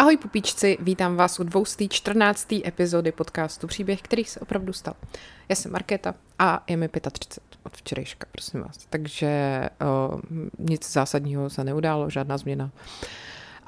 [0.00, 2.52] Ahoj pupíčci, vítám vás u 214.
[2.52, 4.94] epizody podcastu Příběh, který se opravdu stal.
[5.48, 8.86] Já jsem Markéta a je mi 35 od včerejška, prosím vás.
[8.90, 10.20] Takže o,
[10.58, 12.70] nic zásadního se neudálo, žádná změna.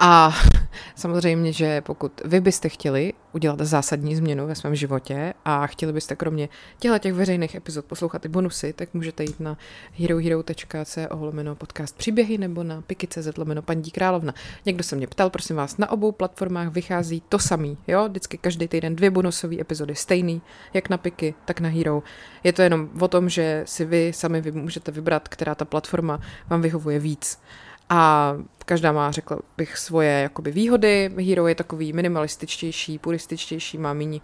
[0.04, 0.34] A
[0.94, 6.16] samozřejmě, že pokud vy byste chtěli udělat zásadní změnu ve svém životě a chtěli byste
[6.16, 9.59] kromě těchto těch veřejných epizod poslouchat i bonusy, tak můžete jít na
[9.92, 14.34] herohero.co lomeno podcast příběhy nebo na piky.cz lomeno paní královna.
[14.66, 18.09] Někdo se mě ptal, prosím vás, na obou platformách vychází to samý, jo?
[18.09, 20.42] Vždycky každý týden dvě bonusové epizody stejný,
[20.74, 22.02] jak na piky, tak na Hero.
[22.45, 26.20] Je to jenom o tom, že si vy sami vy můžete vybrat, která ta platforma
[26.48, 27.38] vám vyhovuje víc.
[27.95, 28.34] A
[28.66, 31.10] každá má, řekla bych, svoje jakoby výhody.
[31.28, 34.20] Hero je takový minimalističtější, purističtější, má méně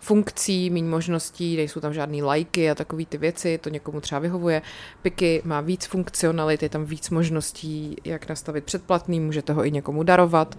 [0.00, 4.62] funkcí, méně možností, nejsou tam žádný lajky a takové ty věci, to někomu třeba vyhovuje.
[5.02, 10.02] Piky má víc funkcionalit, je tam víc možností, jak nastavit předplatný, můžete ho i někomu
[10.02, 10.58] darovat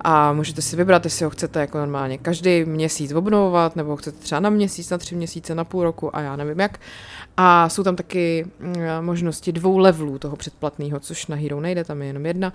[0.00, 4.18] a můžete si vybrat, jestli ho chcete jako normálně každý měsíc obnovovat, nebo ho chcete
[4.18, 6.78] třeba na měsíc, na tři měsíce, na půl roku a já nevím jak.
[7.36, 12.02] A jsou tam taky mm, možnosti dvou levelů toho předplatného, což na Hero nejde, tam
[12.02, 12.52] je jenom jedna.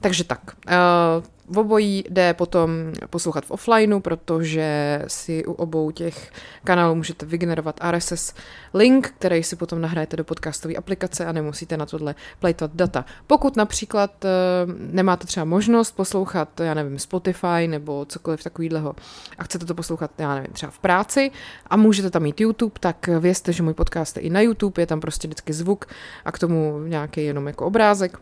[0.00, 0.40] Takže tak.
[0.66, 2.70] Uh, v obojí jde potom
[3.10, 6.30] poslouchat v offlineu, protože si u obou těch
[6.64, 8.34] kanálů můžete vygenerovat RSS
[8.74, 13.04] link, který si potom nahrajete do podcastové aplikace a nemusíte na tohle plejtovat data.
[13.26, 14.30] Pokud například uh,
[14.76, 18.94] nemáte třeba možnost poslouchat, já nevím, Spotify nebo cokoliv takového
[19.38, 21.30] a chcete to poslouchat, já nevím, třeba v práci
[21.66, 24.86] a můžete tam mít YouTube, tak vězte, že můj podcast je i na YouTube, je
[24.86, 25.84] tam prostě vždycky zvuk
[26.24, 28.18] a k tomu nějaký jenom jako obrázek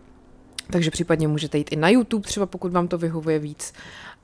[0.70, 3.72] takže případně můžete jít i na YouTube, třeba pokud vám to vyhovuje víc.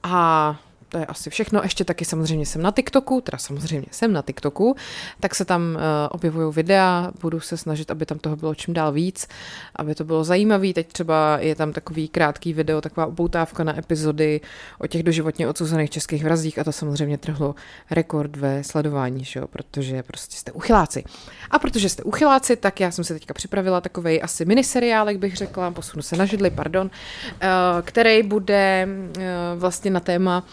[0.03, 0.57] A
[0.95, 1.61] to je asi všechno.
[1.63, 4.77] Ještě taky samozřejmě jsem na TikToku, teda samozřejmě jsem na TikToku,
[5.21, 8.93] tak se tam uh, objevují videa, budu se snažit, aby tam toho bylo čím dál
[8.93, 9.29] víc,
[9.77, 10.73] aby to bylo zajímavé.
[10.73, 14.41] Teď třeba je tam takový krátký video, taková upoutávka na epizody
[14.79, 17.55] o těch doživotně odsouzených českých vrazích a to samozřejmě trhlo
[17.91, 19.47] rekord ve sledování, že jo?
[19.47, 21.05] protože prostě jste uchyláci.
[21.51, 25.71] A protože jste uchyláci, tak já jsem se teďka připravila takový asi miniseriálek, bych řekla,
[25.71, 27.41] posunu se na židli, pardon, uh,
[27.83, 29.23] který bude uh,
[29.57, 30.45] vlastně na téma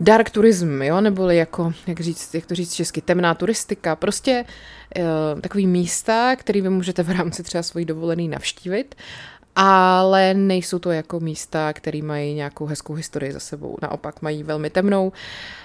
[0.00, 4.44] dark turism, jo, neboli jako, jak, říct, jak to říct česky, temná turistika, prostě
[4.96, 8.94] e, takový místa, který vy můžete v rámci třeba svojí dovolený navštívit
[9.56, 13.76] ale nejsou to jako místa, které mají nějakou hezkou historii za sebou.
[13.82, 15.12] Naopak mají velmi temnou.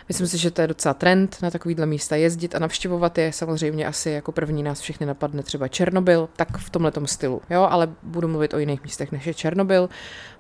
[0.08, 3.34] Myslím si, že to je docela trend na takovýhle místa jezdit a navštěvovat je.
[3.34, 7.42] Samozřejmě asi jako první nás všechny napadne třeba Černobyl, tak v tomhle stylu.
[7.50, 9.90] Jo, ale budu mluvit o jiných místech než je Černobyl.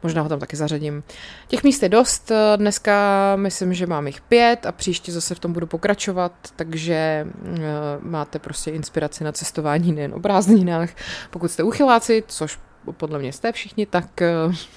[0.03, 1.03] Možná ho tam taky zařadím.
[1.47, 2.31] Těch míst je dost.
[2.55, 7.57] Dneska myslím, že mám jich pět a příště zase v tom budu pokračovat, takže uh,
[7.99, 10.89] máte prostě inspiraci na cestování nejen o prázdninách.
[11.29, 12.59] Pokud jste uchyláci, což
[12.91, 14.31] podle mě jste všichni, tak, eh,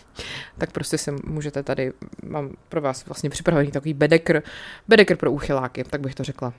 [0.58, 1.92] tak prostě se můžete tady,
[2.22, 4.42] mám pro vás vlastně připravený takový bedekr,
[4.88, 6.52] bedekr pro úchyláky, tak bych to řekla.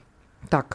[0.48, 0.74] Tak,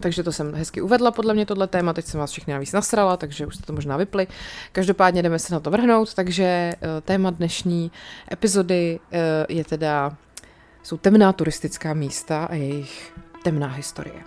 [0.00, 3.16] takže to jsem hezky uvedla podle mě tohle téma, teď jsem vás všechny navíc nasrala,
[3.16, 4.26] takže už jste to možná vypli.
[4.72, 7.90] Každopádně jdeme se na to vrhnout, takže eh, téma dnešní
[8.32, 10.16] epizody eh, je teda,
[10.82, 13.12] jsou temná turistická místa a jejich
[13.42, 14.22] temná historie.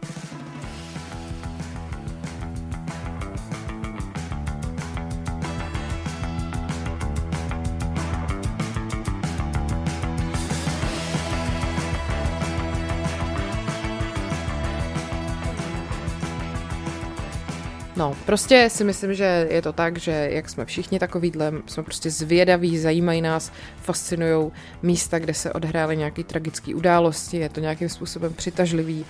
[17.98, 22.10] No, prostě si myslím, že je to tak, že jak jsme všichni takovýhle, jsme prostě
[22.10, 28.34] zvědaví, zajímají nás, fascinují místa, kde se odhrály nějaké tragické události, je to nějakým způsobem
[28.34, 29.06] přitažlivý.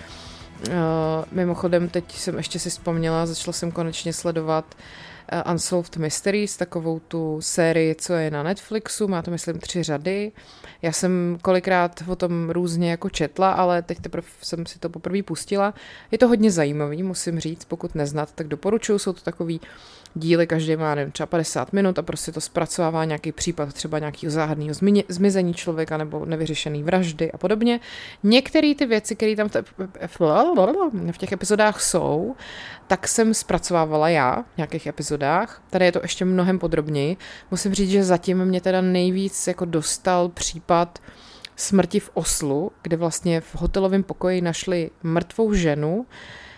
[0.68, 0.74] Uh,
[1.32, 4.76] mimochodem, teď jsem ještě si vzpomněla, začala jsem konečně sledovat
[5.46, 10.32] uh, Unsolved Mysteries, takovou tu sérii, co je na Netflixu, má to myslím tři řady.
[10.82, 15.24] Já jsem kolikrát o tom různě jako četla, ale teď teprve jsem si to poprvé
[15.24, 15.74] pustila.
[16.12, 19.62] Je to hodně zajímavý, musím říct, pokud neznat, tak doporučuju, jsou to takový
[20.16, 24.32] díly, každý má nevím, třeba 50 minut a prostě to zpracovává nějaký případ třeba nějakého
[24.32, 24.74] záhadného
[25.08, 27.80] zmizení člověka nebo nevyřešený vraždy a podobně.
[28.24, 29.50] Některé ty věci, které tam
[31.12, 32.36] v těch epizodách jsou,
[32.88, 35.62] tak jsem zpracovávala já v nějakých epizodách.
[35.70, 37.18] Tady je to ještě mnohem podrobněji.
[37.52, 40.67] Musím říct, že zatím mě teda nejvíc jako dostal případ
[41.56, 46.06] smrti v Oslu, kde vlastně v hotelovém pokoji našli mrtvou ženu,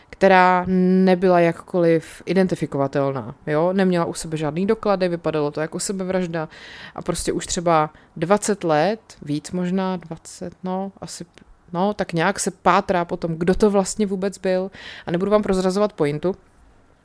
[0.10, 0.66] která
[1.04, 3.36] nebyla jakkoliv identifikovatelná.
[3.48, 3.74] Jo?
[3.74, 6.50] Neměla u sebe žádný doklady, vypadalo to jako sebevražda
[6.96, 11.26] a prostě už třeba 20 let, víc možná, 20, no, asi
[11.74, 14.72] No, tak nějak se pátrá potom, kdo to vlastně vůbec byl.
[15.06, 16.36] A nebudu vám prozrazovat pointu,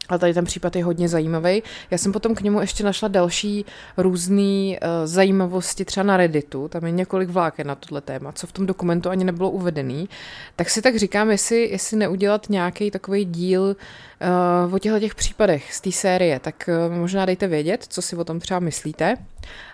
[0.08, 1.62] ale tady ten případ je hodně zajímavý.
[1.90, 3.64] Já jsem potom k němu ještě našla další
[3.96, 8.52] různé uh, zajímavosti, třeba na Redditu, tam je několik vláken na tohle téma, co v
[8.52, 10.08] tom dokumentu ani nebylo uvedený.
[10.56, 13.76] Tak si tak říkám, jestli, jestli neudělat nějaký takový díl
[14.66, 18.16] uh, o těchto těch případech z té série, tak uh, možná dejte vědět, co si
[18.16, 19.16] o tom třeba myslíte.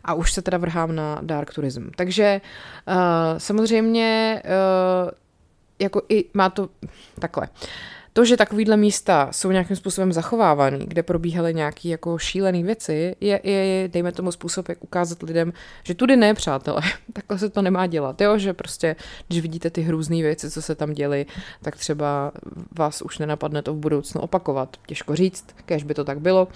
[0.04, 1.88] A už se teda vrhám na Dark Tourism.
[1.96, 2.40] Takže
[2.88, 2.94] uh,
[3.38, 5.10] samozřejmě uh,
[5.78, 6.68] jako i má to
[7.18, 7.48] takhle.
[7.48, 7.68] Uh,
[8.12, 13.40] to, že takovýhle místa jsou nějakým způsobem zachovávaný, kde probíhaly nějaké jako šílené věci, je,
[13.44, 15.52] je, dejme tomu, způsob, jak ukázat lidem,
[15.82, 18.20] že tudy ne, přátelé, takhle se to nemá dělat.
[18.20, 18.96] Jo, že prostě,
[19.28, 21.26] když vidíte ty hrůzné věci, co se tam děly,
[21.62, 22.32] tak třeba
[22.78, 24.76] vás už nenapadne to v budoucnu opakovat.
[24.86, 26.48] Těžko říct, kež by to tak bylo.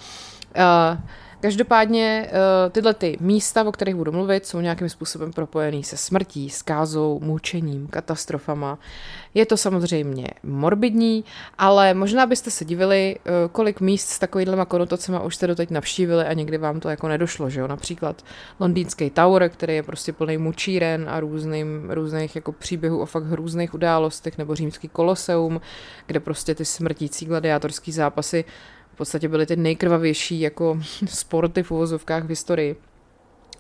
[0.57, 0.99] Uh,
[1.41, 6.51] Každopádně uh, tyhle ty místa, o kterých budu mluvit, jsou nějakým způsobem propojený se smrtí,
[6.51, 8.79] skázou, mučením, katastrofama.
[9.35, 11.25] Je to samozřejmě morbidní,
[11.59, 16.25] ale možná byste se divili, uh, kolik míst s takovýhlema konotacemi už jste doteď navštívili
[16.25, 17.67] a někdy vám to jako nedošlo, že jo?
[17.67, 18.23] Například
[18.61, 23.75] londýnský Tower, který je prostě plný mučíren a různým, různých jako příběhů o fakt různých
[23.75, 25.61] událostech, nebo římský koloseum,
[26.07, 28.45] kde prostě ty smrtící gladiátorský zápasy
[28.95, 32.77] v podstatě byly ty nejkrvavější jako sporty v uvozovkách v historii.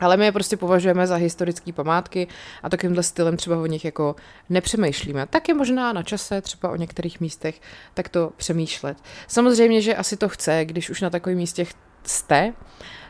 [0.00, 2.28] Ale my je prostě považujeme za historické památky
[2.62, 4.16] a takýmhle stylem třeba o nich jako
[4.50, 5.26] nepřemýšlíme.
[5.26, 7.60] Tak je možná na čase třeba o některých místech
[7.94, 8.96] tak to přemýšlet.
[9.28, 12.52] Samozřejmě, že asi to chce, když už na takových místech jste,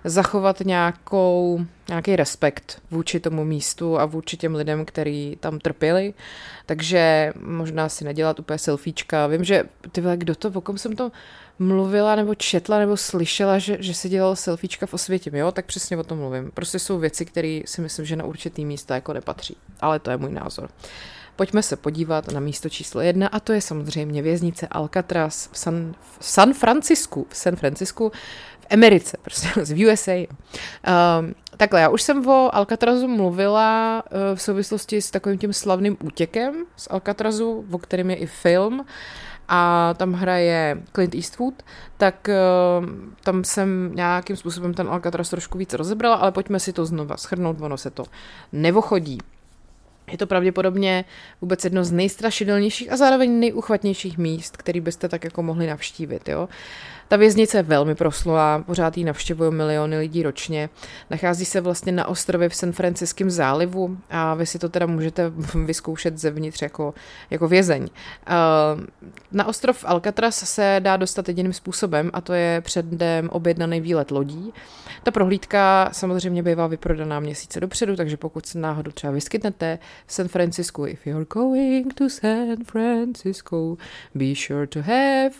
[0.05, 6.15] zachovat nějakou, nějaký respekt vůči tomu místu a vůči těm lidem, kteří tam trpěli.
[6.67, 9.26] Takže možná si nedělat úplně selfiečka.
[9.26, 11.12] Vím, že ty vole, kdo to, o kom jsem to
[11.59, 15.97] mluvila nebo četla nebo slyšela, že, že si dělal selfiečka v osvětě, jo, tak přesně
[15.97, 16.51] o tom mluvím.
[16.51, 19.56] Prostě jsou věci, které si myslím, že na určitý místa jako nepatří.
[19.81, 20.69] Ale to je můj názor.
[21.37, 25.95] Pojďme se podívat na místo číslo jedna a to je samozřejmě věznice Alcatraz v San,
[26.21, 27.27] v San Francisku.
[27.31, 28.12] V San Francisku
[28.61, 30.12] v Americe, prostě z USA.
[30.12, 35.97] Um, takhle, já už jsem o Alcatrazu mluvila uh, v souvislosti s takovým tím slavným
[36.05, 38.85] útěkem z Alcatrazu, o kterém je i film
[39.49, 41.62] a tam hraje Clint Eastwood,
[41.96, 42.88] tak uh,
[43.23, 47.61] tam jsem nějakým způsobem ten Alcatraz trošku víc rozebrala, ale pojďme si to znova schrnout,
[47.61, 48.05] ono se to
[48.52, 49.19] nevochodí.
[50.11, 51.05] Je to pravděpodobně
[51.41, 56.29] vůbec jedno z nejstrašidelnějších a zároveň nejuchvatnějších míst, který byste tak jako mohli navštívit.
[56.29, 56.49] Jo?
[57.14, 60.69] Ta věznice je velmi proslulá, pořád ji navštěvují miliony lidí ročně.
[61.11, 65.32] Nachází se vlastně na ostrově v San Franciském zálivu a vy si to teda můžete
[65.64, 66.94] vyzkoušet zevnitř jako,
[67.31, 67.88] jako vězeň.
[69.32, 74.52] Na ostrov Alcatraz se dá dostat jediným způsobem a to je předem objednaný výlet lodí.
[75.02, 80.28] Ta prohlídka samozřejmě bývá vyprodaná měsíce dopředu, takže pokud se náhodou třeba vyskytnete v San
[80.28, 83.76] Francisku, if you're going to San Francisco,
[84.14, 85.34] be sure to have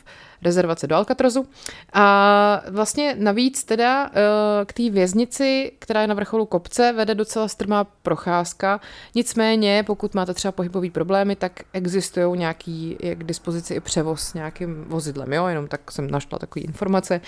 [0.45, 1.47] rezervace do Alcatrazu.
[1.93, 7.49] A vlastně navíc teda eh, k té věznici, která je na vrcholu kopce, vede docela
[7.49, 8.81] strmá procházka.
[9.15, 14.85] Nicméně, pokud máte třeba pohybové problémy, tak existují nějaký je k dispozici i převoz nějakým
[14.85, 17.21] vozidlem, jo, jenom tak jsem našla takové informace.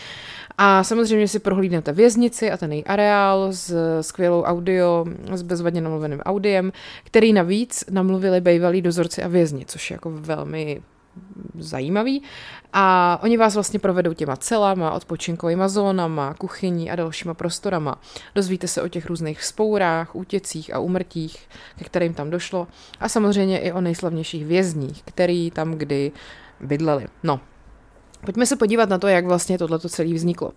[0.58, 6.20] A samozřejmě si prohlídnete věznici a ten její areál s skvělou audio, s bezvadně namluveným
[6.20, 6.72] audiem,
[7.04, 10.82] který navíc namluvili bývalí dozorci a vězni, což je jako velmi
[11.58, 12.22] zajímavý.
[12.72, 18.00] A oni vás vlastně provedou těma celama, odpočinkovými zónama, kuchyní a dalšíma prostorama.
[18.34, 21.48] Dozvíte se o těch různých vzpourách, útěcích a umrtích,
[21.78, 22.66] ke kterým tam došlo.
[23.00, 26.12] A samozřejmě i o nejslavnějších vězních, který tam kdy
[26.60, 27.06] bydleli.
[27.22, 27.40] No,
[28.24, 30.52] Pojďme se podívat na to, jak vlastně tohleto celé vzniklo.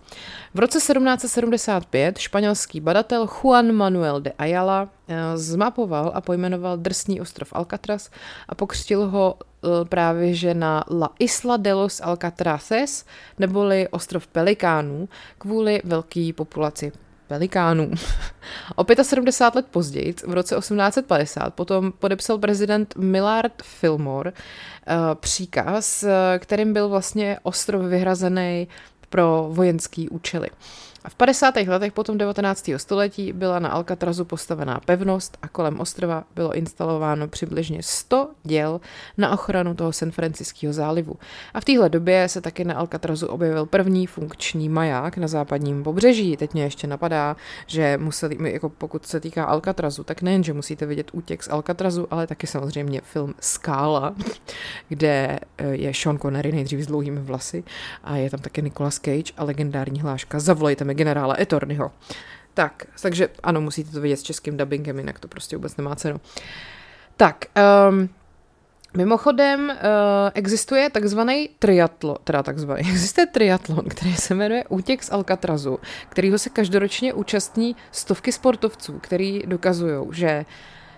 [0.54, 7.48] V roce 1775 španělský badatel Juan Manuel de Ayala eh, zmapoval a pojmenoval drsný ostrov
[7.52, 8.10] Alcatraz
[8.48, 13.04] a pokřtil ho eh, právě že na La Isla de los Alcatraces,
[13.38, 16.92] neboli ostrov Pelikánů, kvůli velké populaci
[17.30, 17.90] pelikánů.
[18.76, 26.38] o 75 let později, v roce 1850, potom podepsal prezident Millard Fillmore uh, příkaz, eh,
[26.38, 28.68] kterým byl vlastně ostrov vyhrazený
[29.10, 30.48] pro vojenský účely.
[31.04, 31.56] A v 50.
[31.56, 32.70] letech potom 19.
[32.76, 38.80] století byla na Alcatrazu postavená pevnost a kolem ostrova bylo instalováno přibližně 100 děl
[39.18, 41.16] na ochranu toho San Franciského zálivu.
[41.54, 46.36] A v téhle době se taky na Alcatrazu objevil první funkční maják na západním pobřeží.
[46.36, 50.86] Teď mě ještě napadá, že museli, jako pokud se týká Alcatrazu, tak nejen, že musíte
[50.86, 54.14] vidět útěk z Alcatrazu, ale taky samozřejmě film Skála,
[54.88, 57.64] kde eh, je Sean Connery nejdřív s dlouhými vlasy
[58.04, 61.92] a je tam také Nicolas Cage a legendární hláška Zavolejte mi generála Etornyho.
[62.54, 66.20] Tak, takže ano, musíte to vidět s českým dubbingem, jinak to prostě vůbec nemá cenu.
[67.16, 67.44] Tak,
[67.88, 68.08] um,
[68.96, 69.76] Mimochodem uh,
[70.34, 75.78] existuje takzvaný triatlon, teda takzvaný, existuje triatlon, který se jmenuje Útěk z Alcatrazu,
[76.08, 80.44] kterýho se každoročně účastní stovky sportovců, který dokazují, že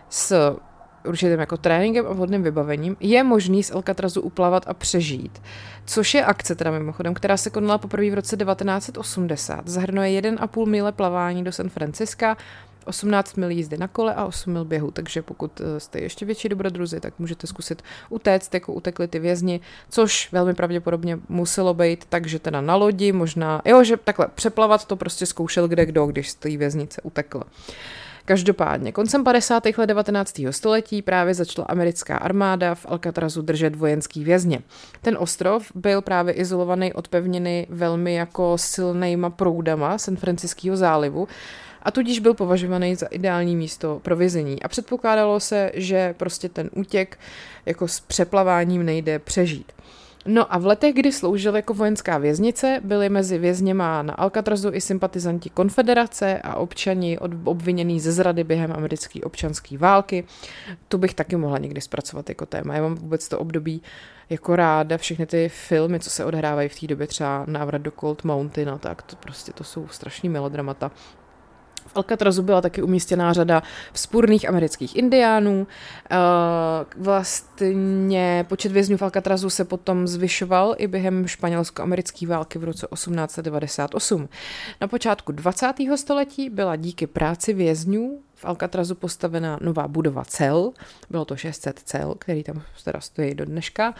[0.08, 0.56] s
[1.04, 5.42] určitým jako tréninkem a vhodným vybavením je možný z Alcatrazu uplavat a přežít.
[5.86, 9.68] Což je akce teda mimochodem, která se konala poprvé v roce 1980.
[9.68, 12.36] Zahrnuje 1,5 míle plavání do San Franciska,
[12.84, 16.48] 18 mil jízdy na kole a 8 mil běhu, takže pokud eh, jste ještě větší
[16.48, 22.38] dobrodruzi, tak můžete zkusit utéct, jako utekli ty vězni, což velmi pravděpodobně muselo být, takže
[22.38, 26.34] teda na lodi, možná, jo, že takhle přeplavat to prostě zkoušel kde kdo, když z
[26.34, 27.42] té věznice utekl.
[28.24, 29.62] Každopádně, koncem 50.
[29.78, 30.40] let 19.
[30.50, 34.60] století právě začala americká armáda v Alcatrazu držet vojenský vězně.
[35.02, 41.28] Ten ostrov byl právě izolovaný od pevniny velmi jako silnýma proudama San Franciského zálivu
[41.82, 44.62] a tudíž byl považovaný za ideální místo pro vězení.
[44.62, 47.18] A předpokládalo se, že prostě ten útěk
[47.66, 49.72] jako s přeplaváním nejde přežít.
[50.26, 54.80] No a v letech, kdy sloužil jako vojenská věznice, byli mezi vězněma na Alcatrazu i
[54.80, 60.24] sympatizanti konfederace a občani obvinění ze zrady během americké občanské války.
[60.88, 62.74] Tu bych taky mohla někdy zpracovat jako téma.
[62.74, 63.82] Já mám vůbec to období
[64.30, 68.24] jako ráda všechny ty filmy, co se odhrávají v té době, třeba návrat do Cold
[68.24, 70.90] Mountain, no tak to prostě to jsou strašní melodramata.
[71.94, 75.66] Alcatrazu byla taky umístěná řada vzpůrných amerických indiánů.
[76.10, 76.16] Eh,
[76.96, 84.28] vlastně počet vězňů v Alcatrazu se potom zvyšoval i během španělsko-americké války v roce 1898.
[84.80, 85.96] Na počátku 20.
[85.96, 90.72] století byla díky práci vězňů v Alcatrazu postavena nová budova cel,
[91.10, 93.94] bylo to 600 cel, který tam teda stojí do dneška,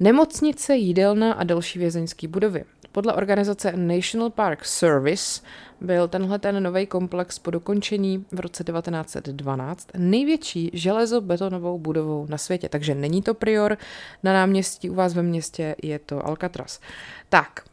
[0.00, 2.64] nemocnice, jídelna a další vězeňské budovy.
[2.96, 5.42] Podle organizace National Park Service
[5.80, 12.68] byl tenhle ten nový komplex po dokončení v roce 1912 největší železobetonovou budovou na světě.
[12.68, 13.78] Takže není to prior
[14.22, 16.80] na náměstí u vás ve městě, je to Alcatraz.
[17.28, 17.64] Tak,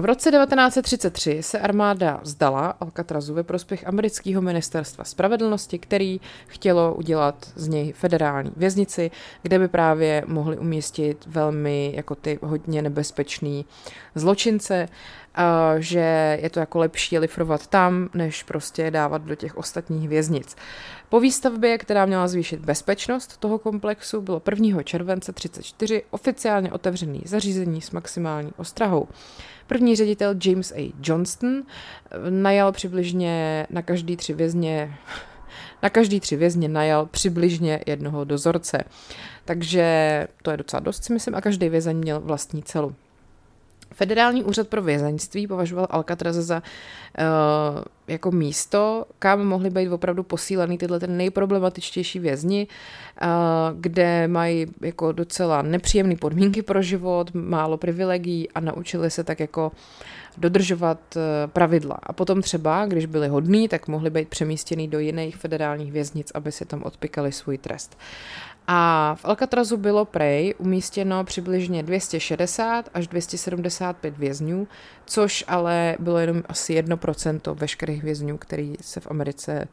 [0.00, 7.52] v roce 1933 se armáda vzdala Alcatrazu ve prospěch amerického ministerstva spravedlnosti, který chtělo udělat
[7.54, 9.10] z něj federální věznici,
[9.42, 13.64] kde by právě mohli umístit velmi jako ty hodně nebezpečný
[14.14, 14.88] zločince,
[15.78, 20.56] že je to jako lepší lifrovat tam, než prostě dávat do těch ostatních věznic.
[21.08, 24.82] Po výstavbě, která měla zvýšit bezpečnost toho komplexu, bylo 1.
[24.82, 29.08] července 34 oficiálně otevřený zařízení s maximální ostrahou.
[29.66, 30.92] První ředitel James A.
[31.02, 34.98] Johnston eh, najal přibližně na každý tři vězně
[35.82, 38.84] na každý tři vězně najal přibližně jednoho dozorce.
[39.44, 42.94] Takže to je docela dost, si myslím, a každý vězeň měl vlastní celu.
[43.94, 46.62] Federální úřad pro vězeňství považoval Alcatraz za
[47.18, 52.66] uh, jako místo, kam mohly být opravdu posílený tyhle ten nejproblematičtější vězni,
[53.22, 53.28] uh,
[53.80, 59.72] kde mají jako docela nepříjemné podmínky pro život, málo privilegií a naučili se tak jako
[60.36, 61.98] dodržovat uh, pravidla.
[62.02, 66.52] A potom třeba, když byli hodní, tak mohli být přemístěni do jiných federálních věznic, aby
[66.52, 67.98] si tam odpikali svůj trest.
[68.66, 74.68] A v Alcatrazu bylo prej umístěno přibližně 260 až 275 vězňů,
[75.04, 79.68] což ale bylo jenom asi 1% veškerých vězňů, který se v Americe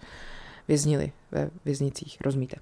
[0.67, 2.55] věznili ve věznicích, rozumíte.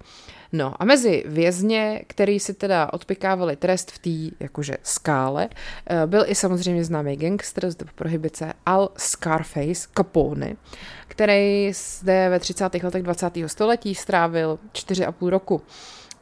[0.52, 5.48] No a mezi vězně, který si teda odpikávali trest v té jakože skále,
[5.86, 10.56] eh, byl i samozřejmě známý gangster z prohybice Al Scarface Capone,
[11.08, 12.84] který zde ve 30.
[12.84, 13.48] letech 20.
[13.48, 15.62] století strávil 4,5 roku.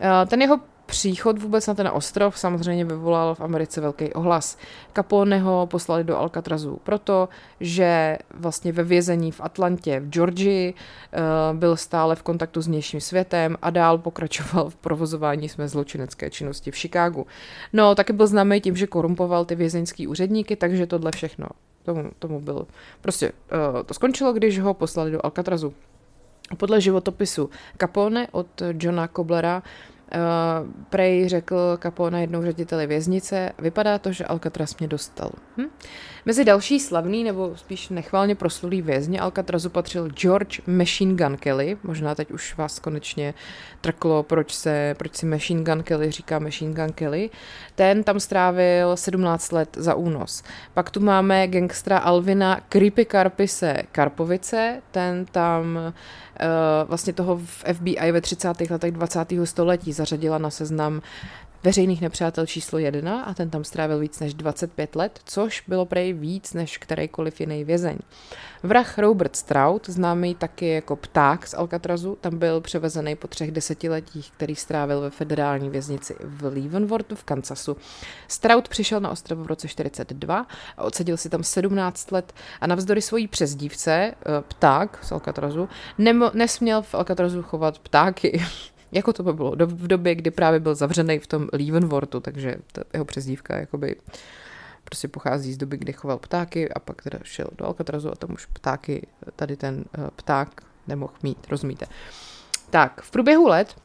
[0.00, 4.58] Eh, ten jeho příchod vůbec na ten ostrov samozřejmě vyvolal v Americe velký ohlas.
[4.94, 7.28] Caponeho poslali do Alcatrazu proto,
[7.60, 11.18] že vlastně ve vězení v Atlantě v Georgii eh,
[11.52, 16.70] byl stále v kontaktu s vnějším světem a dál pokračoval v provozování své zločinecké činnosti
[16.70, 17.26] v Chicagu.
[17.72, 21.46] No, taky byl známý tím, že korumpoval ty vězeňský úředníky, takže tohle všechno
[21.82, 22.66] tomu, tomu byl.
[23.00, 25.74] Prostě uh, to skončilo, když ho poslali do Alcatrazu.
[26.56, 29.62] Podle životopisu Capone od Johna Koblera
[30.14, 35.30] Uh, Prej řekl Capone jednou řediteli věznice, vypadá to, že Alcatraz mě dostal.
[35.56, 35.66] Hm?
[36.26, 41.76] Mezi další slavný nebo spíš nechválně proslulý vězně Alcatrazu patřil George Machine Gun Kelly.
[41.82, 43.34] Možná teď už vás konečně
[43.80, 47.30] trklo, proč se, proč si Machine Gun Kelly říká Machine Gun Kelly.
[47.74, 50.42] Ten tam strávil 17 let za únos.
[50.74, 58.12] Pak tu máme gangstra Alvina Creepy Karpise Karpovice, ten tam uh, vlastně toho v FBI
[58.12, 58.70] ve 30.
[58.70, 59.28] letech 20.
[59.44, 61.02] století zařadila na seznam
[61.62, 66.12] veřejných nepřátel číslo jedna a ten tam strávil víc než 25 let, což bylo prej
[66.12, 67.98] víc než kterýkoliv jiný vězeň.
[68.62, 74.30] Vrah Robert Stroud, známý taky jako pták z Alcatrazu, tam byl převezený po třech desetiletích,
[74.30, 77.76] který strávil ve federální věznici v Leavenworthu v Kansasu.
[78.28, 83.02] Stroud přišel na ostrov v roce 42 a odsedil si tam 17 let a navzdory
[83.02, 84.14] svojí přezdívce, eh,
[84.48, 88.42] pták z Alcatrazu, nemo, nesměl v Alcatrazu chovat ptáky.
[88.92, 92.82] Jako to by bylo v době, kdy právě byl zavřený v tom Leavenworthu, takže ta
[92.92, 93.96] jeho přezdívka jakoby
[94.84, 98.32] prostě pochází z doby, kdy choval ptáky a pak teda šel do Alcatrazu a tam
[98.32, 99.06] už ptáky,
[99.36, 101.86] tady ten eh, pták nemohl mít, rozumíte.
[102.70, 103.76] Tak, v průběhu let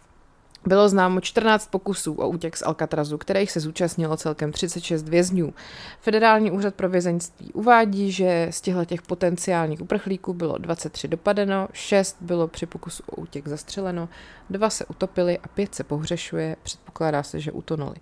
[0.65, 5.53] bylo známo 14 pokusů o útěk z Alcatrazu, kterých se zúčastnilo celkem 36 vězňů.
[6.01, 12.17] Federální úřad pro vězeňství uvádí, že z těchto těch potenciálních uprchlíků bylo 23 dopadeno, 6
[12.21, 14.09] bylo při pokusu o útěk zastřeleno,
[14.49, 17.95] 2 se utopili a 5 se pohřešuje, předpokládá se, že utonuli.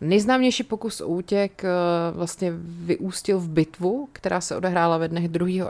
[0.00, 1.68] Nejznámější pokus o útěk eh,
[2.12, 5.68] vlastně vyústil v bitvu, která se odehrála ve dnech 2.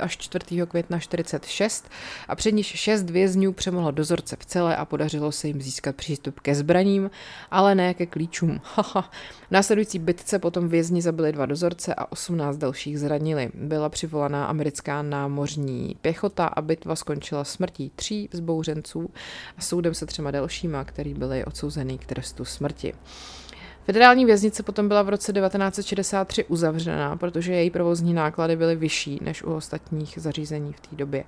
[0.00, 0.66] až 4.
[0.66, 1.88] května 46
[2.28, 5.96] a před níž 6 vězňů přemohlo dozorce v celé a podařilo se jim získat získat
[5.96, 7.10] přístup ke zbraním,
[7.50, 8.60] ale ne ke klíčům.
[9.48, 13.50] v následující bitce potom vězni zabili dva dozorce a 18 dalších zranili.
[13.54, 19.10] Byla přivolaná americká námořní pěchota a bitva skončila smrtí tří vzbouřenců
[19.58, 22.94] a soudem se třema dalšíma, který byli odsouzený k trestu smrti.
[23.84, 29.42] Federální věznice potom byla v roce 1963 uzavřená, protože její provozní náklady byly vyšší než
[29.42, 31.24] u ostatních zařízení v té době.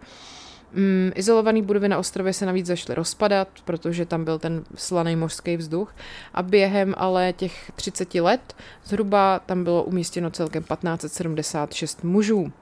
[0.73, 5.57] Mm, izolované budovy na ostrově se navíc zašly rozpadat, protože tam byl ten slaný mořský
[5.57, 5.95] vzduch
[6.35, 12.53] a během ale těch 30 let zhruba tam bylo umístěno celkem 1576 mužů.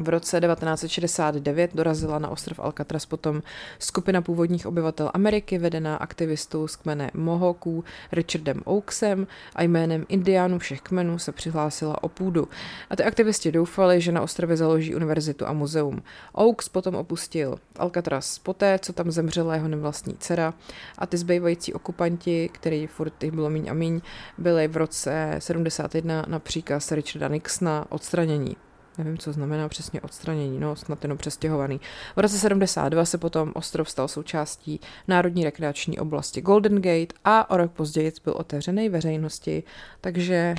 [0.00, 3.42] V roce 1969 dorazila na ostrov Alcatraz potom
[3.78, 10.80] skupina původních obyvatel Ameriky vedená aktivistou z kmene Mohoků Richardem Oaksem a jménem indiánů všech
[10.80, 12.48] kmenů se přihlásila o půdu.
[12.90, 16.02] A ty aktivisti doufali, že na ostrově založí univerzitu a muzeum.
[16.32, 20.54] Oaks potom opustil Alcatraz poté, co tam zemřela jeho nevlastní dcera
[20.98, 24.00] a ty zbývající okupanti, který furt jich bylo míň a míň,
[24.38, 28.56] byli v roce 71 na příkaz Richarda Nixona odstranění
[29.04, 31.80] nevím, co znamená přesně odstranění, no snad jenom přestěhovaný.
[32.16, 37.56] V roce 72 se potom ostrov stal součástí Národní rekreační oblasti Golden Gate a o
[37.56, 39.62] rok později byl otevřený veřejnosti,
[40.00, 40.54] takže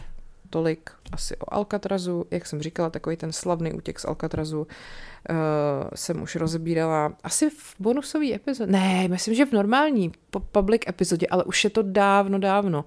[0.50, 2.26] tolik asi o Alcatrazu.
[2.32, 4.68] Jak jsem říkala, takový ten slavný útěk z Alcatrazu uh,
[5.96, 8.72] jsem už rozebírala asi v bonusové epizodě.
[8.72, 10.12] Ne, myslím, že v normální
[10.52, 12.86] public epizodě, ale už je to dávno, dávno.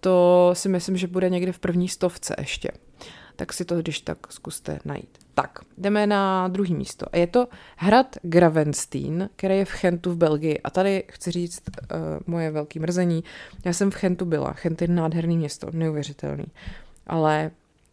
[0.00, 2.70] To si myslím, že bude někde v první stovce ještě
[3.36, 5.18] tak si to když tak zkuste najít.
[5.34, 7.06] Tak, jdeme na druhý místo.
[7.12, 10.60] A je to hrad Gravenstein, který je v Chentu v Belgii.
[10.60, 13.24] A tady chci říct uh, moje velké mrzení.
[13.64, 14.52] Já jsem v Chentu byla.
[14.52, 16.46] Chent je nádherný město, neuvěřitelný.
[17.06, 17.50] Ale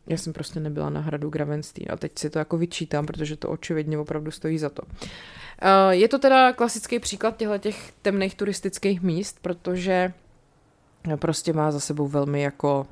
[0.08, 3.50] já jsem prostě nebyla na hradu Gravenstein a teď si to jako vyčítám, protože to
[3.50, 4.82] očividně opravdu stojí za to.
[4.84, 10.14] Uh, je to teda klasický příklad těchto těch temných turistických míst, protože
[11.16, 12.88] prostě má za sebou velmi jako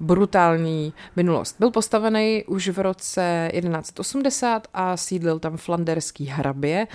[0.00, 1.56] brutální minulost.
[1.58, 6.86] Byl postavený už v roce 1180 a sídlil tam flanderský hrabě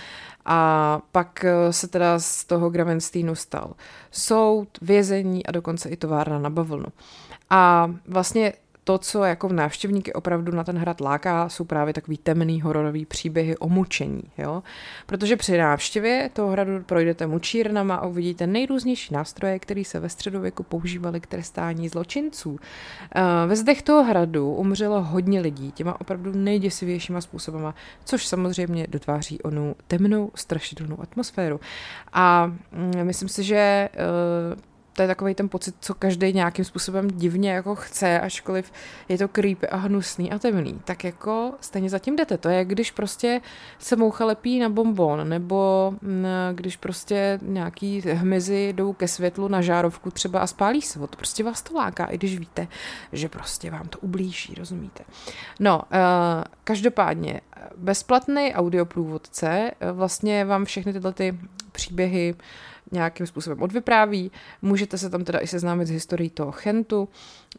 [0.46, 3.74] a pak se teda z toho Gravensteinu stal
[4.12, 6.88] soud, vězení a dokonce i továrna na bavlnu.
[7.50, 8.54] A vlastně
[8.88, 13.58] to, co jako návštěvníky opravdu na ten hrad láká, jsou právě takový temný hororový příběhy
[13.58, 14.64] o mučení, jo?
[15.06, 20.64] Protože při návštěvě toho hradu projdete mučírnama a uvidíte nejrůznější nástroje, které se ve středověku
[20.64, 22.60] používaly k trestání zločinců.
[23.16, 29.42] Eh, ve zdech toho hradu umřelo hodně lidí těma opravdu nejděsivějšíma způsobama, což samozřejmě dotváří
[29.42, 31.60] onu temnou, strašidelnou atmosféru.
[32.14, 37.08] A mm, myslím si, že eh, to je takový ten pocit, co každý nějakým způsobem
[37.12, 38.72] divně jako chce, ačkoliv
[39.10, 42.38] je to creepy a hnusný a temný, tak jako stejně zatím jdete.
[42.38, 43.42] To je, když prostě
[43.80, 49.62] se moucha lepí na bonbon, nebo mm, když prostě nějaký hmyzy jdou ke světlu na
[49.62, 51.00] žárovku třeba a spálí se.
[51.00, 52.68] To prostě vás to láká, i když víte,
[53.12, 55.04] že prostě vám to ublíží, rozumíte?
[55.60, 55.84] No, uh,
[56.64, 57.42] každopádně,
[57.78, 61.40] bezplatný audioprůvodce vlastně vám všechny tyhle ty
[61.72, 62.40] příběhy uh,
[62.92, 64.32] nějakým způsobem odvypráví.
[64.62, 67.10] Můžete se tam teda i seznámit s historií toho Chentu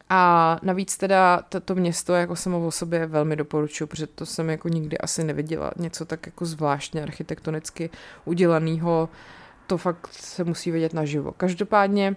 [0.09, 4.69] a navíc teda to město jako samo o sobě velmi doporučuji, protože to jsem jako
[4.69, 7.91] nikdy asi neviděla něco tak jako zvláštně architektonicky
[8.25, 9.09] udělaného.
[9.67, 11.33] To fakt se musí vidět naživo.
[11.33, 12.17] Každopádně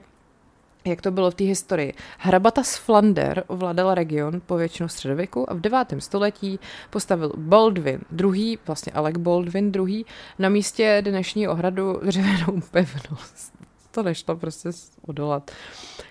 [0.85, 1.93] jak to bylo v té historii.
[2.17, 5.93] Hrabata z Flander ovládala region po většinu středověku a v 9.
[5.99, 10.05] století postavil Baldwin II., vlastně Alec Baldwin II.,
[10.39, 13.68] na místě dnešního hradu dřevěnou pevnost.
[13.91, 14.69] To nešlo prostě
[15.07, 15.51] odolat,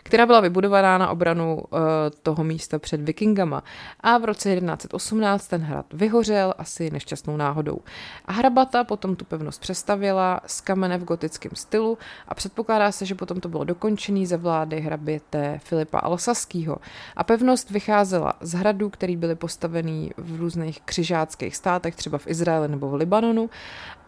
[0.03, 1.79] která byla vybudovaná na obranu uh,
[2.23, 3.63] toho místa před vikingama.
[4.01, 7.79] A v roce 1118 ten hrad vyhořel asi nešťastnou náhodou.
[8.25, 13.15] A hrabata potom tu pevnost přestavila z kamene v gotickém stylu a předpokládá se, že
[13.15, 16.77] potom to bylo dokončený ze vlády hraběte Filipa Alsaského.
[17.17, 22.69] A pevnost vycházela z hradů, který byly postavený v různých křižáckých státech, třeba v Izraeli
[22.69, 23.51] nebo v Libanonu.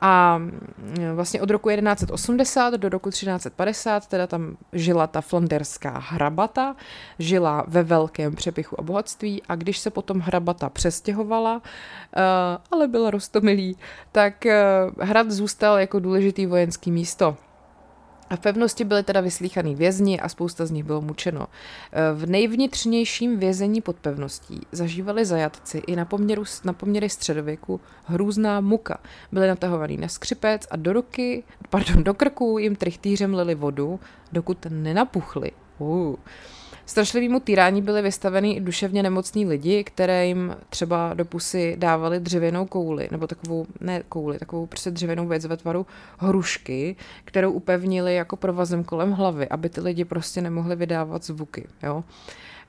[0.01, 0.59] A mm,
[1.15, 3.70] vlastně od roku 1180 do roku 1350
[4.07, 6.77] teda tam žila ta flanderská hrabata,
[7.19, 12.21] žila ve velkém přepichu a bohatství a když se potom hrabata přestěhovala, eh,
[12.71, 13.77] ale byla rostomilý,
[14.13, 14.63] tak eh,
[15.01, 17.37] hrad zůstal jako důležitý vojenský místo.
[18.31, 21.47] A v pevnosti byly teda vyslíchaný vězni a spousta z nich bylo mučeno.
[21.93, 28.61] E, v nejvnitřnějším vězení pod pevností zažívali zajatci i na, poměru, na poměry středověku hrůzná
[28.61, 28.99] muka.
[29.33, 34.01] Byli natahovaný na skřipec a do ruky, pardon, do krku jim trichtýřem lili vodu,
[34.33, 35.51] dokud nenapuchli.
[35.79, 36.17] Uh.
[36.91, 42.67] Strašlivýmu týrání byly vystaveny i duševně nemocní lidi, které jim třeba do pusy dávali dřevěnou
[42.67, 45.87] kouli, nebo takovou, ne kouli, takovou prostě dřevěnou věc ve tvaru
[46.19, 51.67] hrušky, kterou upevnili jako provazem kolem hlavy, aby ty lidi prostě nemohli vydávat zvuky.
[51.83, 52.05] Jo?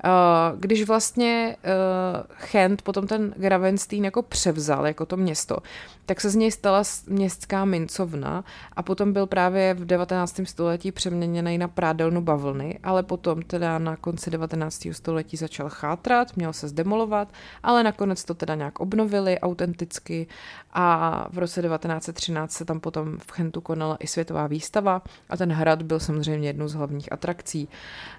[0.04, 5.58] Eh, když vlastně uh, Chent potom ten Gravenstein jako převzal, jako to město,
[6.06, 10.42] tak se z něj stala městská mincovna a potom byl právě v 19.
[10.44, 14.88] století přeměněný na prádelnu bavlny, ale potom teda na konci 19.
[14.92, 17.28] století začal chátrat, měl se zdemolovat,
[17.64, 20.28] ale nakonec to teda nějak obnovili autenticky
[20.74, 25.52] a v roce 1913 se tam potom v Chentu konala i světová výstava a ten
[25.52, 27.70] hrad byl samozřejmě jednou z hlavních atrakcí.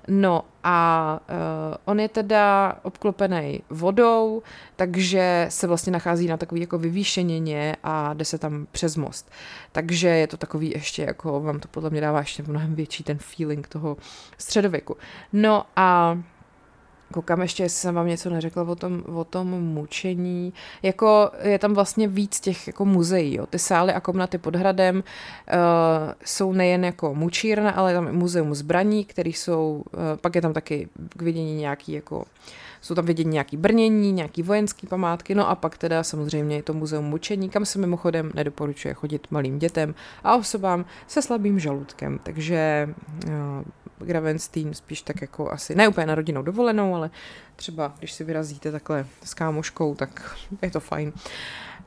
[0.08, 4.42] No a uh, on je teda obklopený vodou,
[4.76, 9.30] takže se vlastně nachází na takový jako vyvýšeněně a jde se tam přes most.
[9.72, 13.18] Takže je to takový ještě jako, vám to podle mě dává ještě mnohem větší ten
[13.18, 13.96] feeling toho
[14.38, 14.96] středověku.
[15.32, 16.18] No a
[17.12, 20.52] Koukám ještě, jestli jsem vám něco neřekla o tom, o tom mučení.
[20.82, 23.34] Jako je tam vlastně víc těch jako muzeí.
[23.34, 23.46] Jo.
[23.46, 25.02] Ty sály a komnaty pod hradem uh,
[26.24, 30.52] jsou nejen jako mučírna, ale tam i muzeum zbraní, které jsou, uh, pak je tam
[30.52, 32.24] taky k vidění nějaký jako
[32.82, 36.74] jsou tam vidění nějaký brnění, nějaký vojenský památky, no a pak teda samozřejmě je to
[36.74, 42.88] muzeum mučení, kam se mimochodem nedoporučuje chodit malým dětem a osobám se slabým žaludkem, takže
[43.26, 43.32] uh,
[44.06, 47.10] Gravenstein spíš tak jako asi, ne úplně na rodinou dovolenou, ale
[47.56, 51.12] třeba když si vyrazíte takhle s kámoškou, tak je to fajn.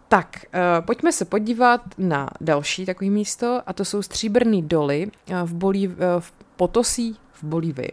[0.07, 5.41] Tak, uh, pojďme se podívat na další takový místo a to jsou stříbrný doly uh,
[5.43, 7.91] v, Bolív, uh, v Potosí v Bolívii.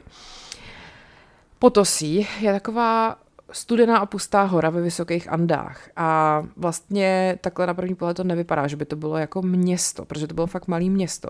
[1.62, 3.16] Potosí je taková
[3.52, 8.66] studená a pustá hora ve vysokých Andách a vlastně takhle na první pohled to nevypadá,
[8.66, 11.28] že by to bylo jako město, protože to bylo fakt malý město,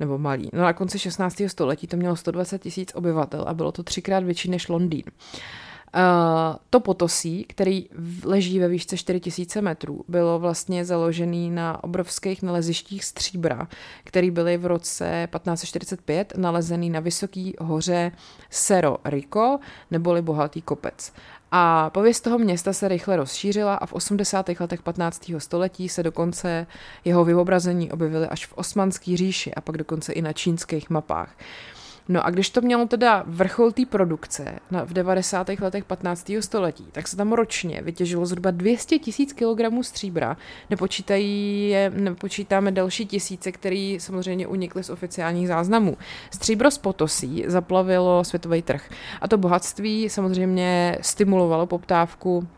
[0.00, 0.50] nebo malý.
[0.52, 1.42] No na konci 16.
[1.46, 5.02] století to mělo 120 tisíc obyvatel a bylo to třikrát větší než Londýn.
[5.06, 5.40] Uh,
[6.70, 7.88] to Potosí, který
[8.24, 13.68] leží ve výšce 4000 metrů, bylo vlastně založený na obrovských nalezištích stříbra,
[14.04, 18.12] které byly v roce 1545 nalezený na vysoké hoře
[18.50, 19.58] Cerro Rico,
[19.90, 21.12] neboli bohatý kopec.
[21.50, 24.48] A pověst toho města se rychle rozšířila a v 80.
[24.60, 25.30] letech 15.
[25.38, 26.66] století se dokonce
[27.04, 31.36] jeho vyobrazení objevily až v osmanské říši a pak dokonce i na čínských mapách.
[32.08, 35.48] No a když to mělo teda vrchol té produkce v 90.
[35.48, 36.32] letech 15.
[36.40, 40.36] století, tak se tam ročně vytěžilo zhruba 200 tisíc kilogramů stříbra,
[40.70, 45.96] nepočítají, nepočítáme další tisíce, které samozřejmě unikly z oficiálních záznamů.
[46.30, 48.90] Stříbro z Potosí zaplavilo světový trh
[49.20, 52.48] a to bohatství samozřejmě stimulovalo poptávku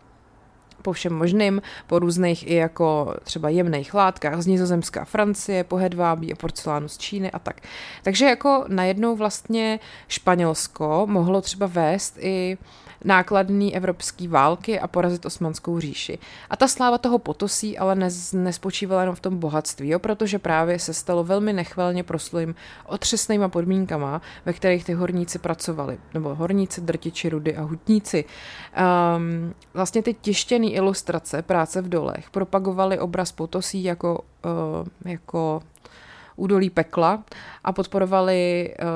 [0.83, 6.33] po všem možným, po různých i jako třeba jemných látkách z Nizozemska, Francie, po hedvábí
[6.33, 7.61] a porcelánu z Číny a tak.
[8.03, 12.59] Takže jako najednou vlastně Španělsko mohlo třeba vést i
[13.05, 16.19] nákladný evropský války a porazit osmanskou říši.
[16.51, 20.79] A ta sláva toho potosí ale nez, nespočívala jenom v tom bohatství, jo, protože právě
[20.79, 22.55] se stalo velmi nechvalně proslým
[22.87, 28.25] otřesnýma podmínkama, ve kterých ty horníci pracovali, nebo horníci, drtiči, rudy a hutníci.
[29.17, 35.63] Um, vlastně ty tištěné ilustrace práce v dolech propagovaly obraz potosí jako, uh, jako
[36.39, 37.25] údolí pekla
[37.65, 38.87] a podporovali uh,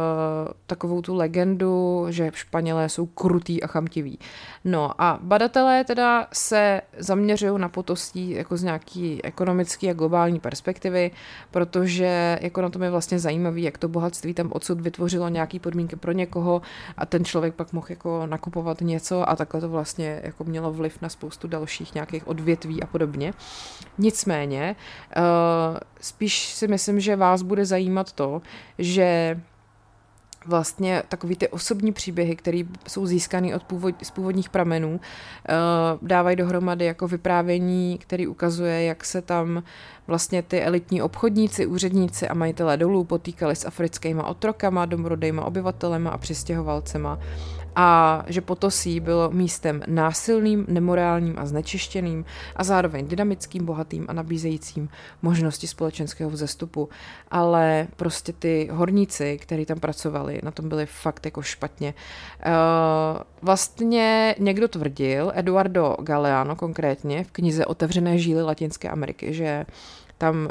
[0.67, 4.19] takovou tu legendu, že Španělé jsou krutí a chamtiví.
[4.65, 11.11] No a badatelé teda se zaměřují na Potosí jako z nějaký ekonomický a globální perspektivy,
[11.51, 15.97] protože jako na tom je vlastně zajímavý, jak to bohatství tam odsud vytvořilo nějaký podmínky
[15.97, 16.63] pro někoho
[16.97, 21.03] a ten člověk pak mohl jako nakupovat něco a takhle to vlastně jako mělo vliv
[21.03, 23.33] na spoustu dalších nějakých odvětví a podobně.
[23.99, 24.77] Nicméně,
[25.17, 25.23] uh,
[26.01, 28.43] spíš si myslím, že vám vás bude zajímat to,
[28.79, 29.41] že
[30.47, 36.37] vlastně takový ty osobní příběhy, které jsou získané od původ, z původních pramenů, uh, dávají
[36.37, 39.63] dohromady jako vyprávění, který ukazuje, jak se tam
[40.07, 46.19] vlastně ty elitní obchodníci, úředníci a majitelé dolů potýkali s africkými otrokama, domorodejma obyvatelema a
[46.19, 47.19] přistěhovalcema
[47.77, 52.25] a že Potosí bylo místem násilným, nemorálním a znečištěným
[52.57, 54.89] a zároveň dynamickým, bohatým a nabízejícím
[55.23, 56.89] možnosti společenského vzestupu.
[57.31, 61.95] Ale prostě ty horníci, kteří tam pracovali, na tom byli fakt jako špatně.
[62.47, 69.67] Uh, vlastně někdo tvrdil, Eduardo Galeano konkrétně, v knize Otevřené žíly Latinské Ameriky, že
[70.23, 70.49] tam uh,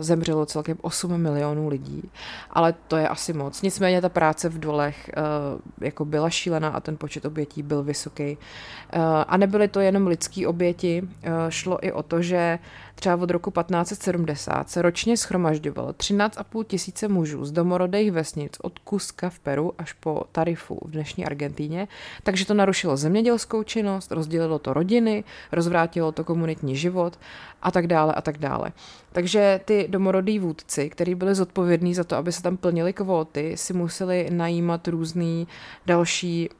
[0.00, 2.10] zemřelo celkem 8 milionů lidí,
[2.50, 3.62] ale to je asi moc.
[3.62, 8.36] Nicméně ta práce v dolech uh, jako byla šílená a ten počet obětí byl vysoký.
[8.36, 11.08] Uh, a nebyly to jenom lidský oběti, uh,
[11.48, 12.58] šlo i o to, že
[13.04, 19.30] třeba od roku 1570 se ročně schromažďovalo 13,5 tisíce mužů z domorodých vesnic od Kuska
[19.30, 21.88] v Peru až po Tarifu v dnešní Argentíně,
[22.22, 27.18] takže to narušilo zemědělskou činnost, rozdělilo to rodiny, rozvrátilo to komunitní život
[27.62, 28.72] a tak dále a tak dále.
[29.12, 33.72] Takže ty domorodí vůdci, kteří byli zodpovědní za to, aby se tam plnily kvóty, si
[33.72, 35.48] museli najímat různý
[35.86, 36.50] další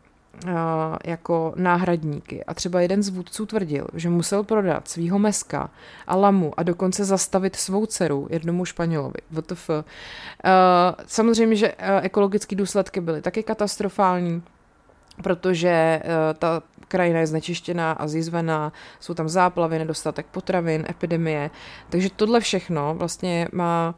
[1.05, 2.45] jako náhradníky.
[2.45, 5.71] A třeba jeden z vůdců tvrdil, že musel prodat svýho meska
[6.07, 9.19] a lamu a dokonce zastavit svou dceru jednomu Španělovi.
[9.31, 9.71] VTF.
[11.07, 14.43] Samozřejmě, že ekologické důsledky byly taky katastrofální,
[15.23, 16.03] protože
[16.39, 21.51] ta krajina je znečištěná a zjizvená, jsou tam záplavy, nedostatek potravin, epidemie.
[21.91, 23.95] Takže tohle všechno vlastně má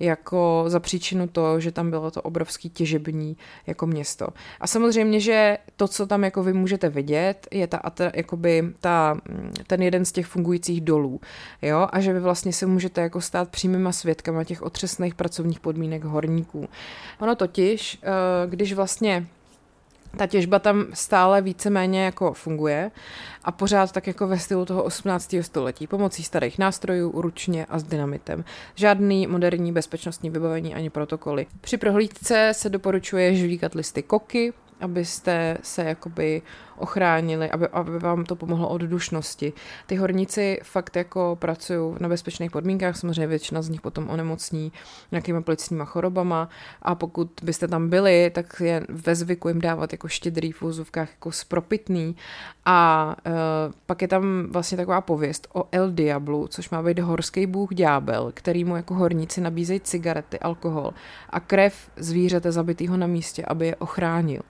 [0.00, 4.28] jako za příčinu to, že tam bylo to obrovský těžební jako město.
[4.60, 7.80] A samozřejmě, že to, co tam jako vy můžete vidět, je ta,
[8.14, 9.16] jakoby ta,
[9.66, 11.20] ten jeden z těch fungujících dolů.
[11.62, 11.88] Jo?
[11.92, 16.68] A že vy vlastně se můžete jako stát přímýma svědkama těch otřesných pracovních podmínek horníků.
[17.18, 19.26] Ono totiž, eh, když vlastně
[20.16, 22.90] ta těžba tam stále víceméně jako funguje
[23.44, 25.34] a pořád tak jako ve stylu toho 18.
[25.40, 28.44] století, pomocí starých nástrojů, ručně a s dynamitem.
[28.74, 31.46] Žádný moderní bezpečnostní vybavení ani protokoly.
[31.60, 36.42] Při prohlídce se doporučuje žvíkat listy koky, abyste se jakoby
[36.80, 39.52] ochránili, aby, aby vám to pomohlo od dušnosti.
[39.86, 44.72] Ty horníci fakt jako pracují na bezpečných podmínkách, samozřejmě většina z nich potom onemocní
[45.12, 46.48] nějakýma plicníma chorobama
[46.82, 51.10] a pokud byste tam byli, tak je ve zvyku jim dávat jako štědrý v úzovkách
[51.10, 52.16] jako spropitný
[52.64, 53.32] a uh,
[53.86, 58.30] pak je tam vlastně taková pověst o El Diablu, což má být horský bůh ďábel,
[58.34, 60.94] který mu jako horníci nabízejí cigarety, alkohol
[61.30, 64.42] a krev zvířete zabitýho na místě, aby je ochránil.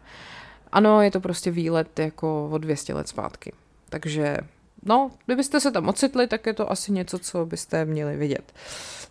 [0.72, 3.52] Ano, je to prostě výlet jako o 200 let zpátky.
[3.88, 4.36] Takže,
[4.82, 8.52] no, kdybyste se tam ocitli, tak je to asi něco, co byste měli vidět.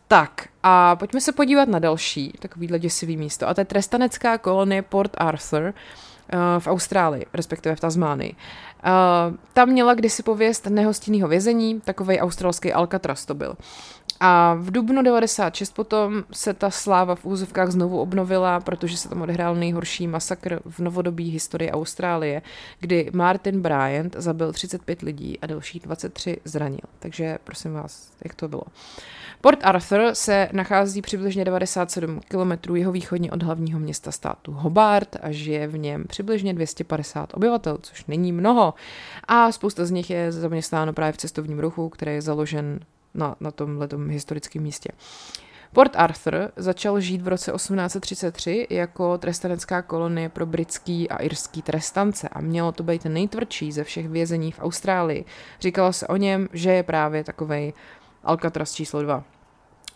[0.07, 3.47] Tak, a pojďme se podívat na další takovýhle děsivý místo.
[3.47, 8.33] A to je trestanecká kolonie Port Arthur uh, v Austrálii, respektive v Tasmánii.
[8.33, 13.55] Uh, tam měla kdysi pověst nehostinného vězení, takový australský Alcatraz to byl.
[14.19, 19.21] A v dubnu 96 potom se ta sláva v úzovkách znovu obnovila, protože se tam
[19.21, 22.41] odehrál nejhorší masakr v novodobí historii Austrálie,
[22.79, 26.79] kdy Martin Bryant zabil 35 lidí a dalších 23 zranil.
[26.99, 28.63] Takže prosím vás, jak to bylo.
[29.41, 35.31] Port Arthur se nachází přibližně 97 km jeho východně od hlavního města státu Hobart a
[35.31, 38.73] žije v něm přibližně 250 obyvatel, což není mnoho.
[39.27, 42.79] A spousta z nich je zaměstnáno právě v cestovním ruchu, který je založen
[43.19, 44.89] na, na tomhle historickém místě.
[45.73, 52.29] Port Arthur začal žít v roce 1833 jako trestanecká kolonie pro britský a irský trestance
[52.29, 55.25] a mělo to být nejtvrdší ze všech vězení v Austrálii.
[55.59, 57.73] Říkalo se o něm, že je právě takovej
[58.23, 59.23] Alcatraz číslo 2.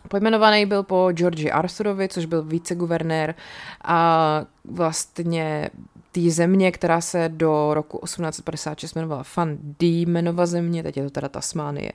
[0.07, 3.35] Pojmenovaný byl po Georgi Arthurovi, což byl viceguvernér
[3.83, 5.69] a vlastně
[6.13, 11.29] té země, která se do roku 1856 jmenovala Fan Diemenova země, teď je to teda
[11.29, 11.91] Tasmánie.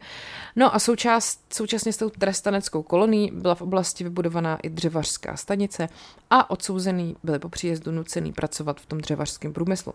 [0.56, 5.88] No a součást, současně s tou trestaneckou kolonií byla v oblasti vybudovaná i dřevařská stanice
[6.30, 9.92] a odsouzený byli po příjezdu nucený pracovat v tom dřevařském průmyslu.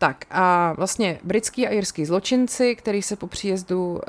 [0.00, 4.00] Tak a vlastně britský a jirský zločinci, kteří se po příjezdu uh,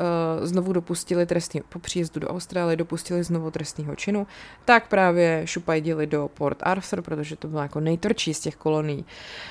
[0.45, 4.27] znovu dopustili trestní, po příjezdu do Austrálie dopustili znovu trestního činu,
[4.65, 9.05] tak právě šupajdili do Port Arthur, protože to bylo jako nejtvrdší z těch kolonií.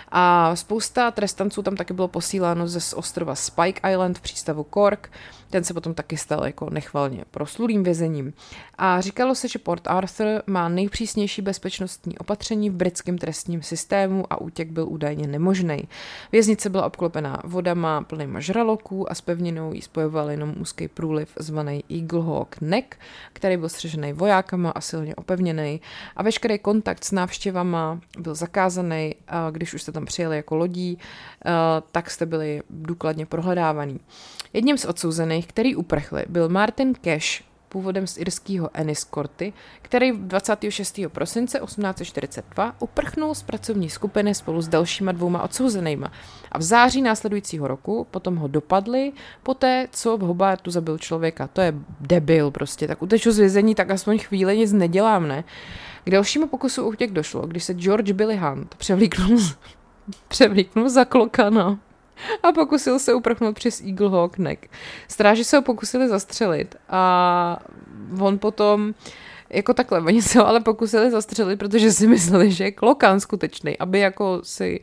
[0.08, 5.10] A spousta trestanců tam taky bylo posíláno ze ostrova Spike Island v přístavu Cork,
[5.50, 8.32] ten se potom taky stal jako nechvalně proslulým vězením.
[8.78, 14.40] A říkalo se, že Port Arthur má nejpřísnější bezpečnostní opatření v britském trestním systému a
[14.40, 15.88] útěk byl údajně nemožný.
[16.32, 21.84] Věznice byla obklopená vodama plnýma žraloků a s pevninou jí spojoval jenom úzký průliv zvaný
[21.90, 22.96] Eaglehawk Neck,
[23.32, 25.80] který byl střežený vojákama a silně opevněný
[26.16, 30.98] a veškerý kontakt s návštěvama byl zakázaný, a když už jste tam přijeli jako lodí,
[31.92, 34.00] tak jste byli důkladně prohledávaný.
[34.52, 41.00] Jedním z odsouzených, který uprchli, byl Martin Cash, původem z irského Enniscorty, který 26.
[41.08, 46.12] prosince 1842 uprchnul z pracovní skupiny spolu s dalšíma dvouma odsouzenýma
[46.52, 51.46] a v září následujícího roku potom ho dopadli poté, co v Hobartu zabil člověka.
[51.46, 55.44] To je debil prostě, tak uteču z vězení, tak aspoň chvíli nic nedělám, ne?
[56.04, 59.38] K dalšímu pokusu útěk došlo, když se George Billy Hunt převlíknul,
[60.28, 61.78] převlíknul za klokana
[62.42, 64.66] a pokusil se uprchnout přes Eaglehawk Neck.
[65.08, 67.58] Stráži se ho pokusili zastřelit a
[68.20, 68.94] on potom
[69.50, 73.78] jako takhle, oni se ho ale pokusili zastřelit, protože si mysleli, že je klokan skutečný,
[73.78, 74.80] aby jako si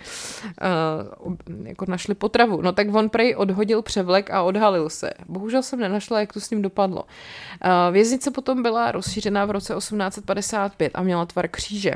[1.25, 2.61] uh, jako našli potravu.
[2.61, 5.09] No tak on prej odhodil převlek a odhalil se.
[5.27, 7.03] Bohužel jsem nenašla, jak to s ním dopadlo.
[7.03, 11.93] Uh, věznice potom byla rozšířená v roce 1855 a měla tvar kříže.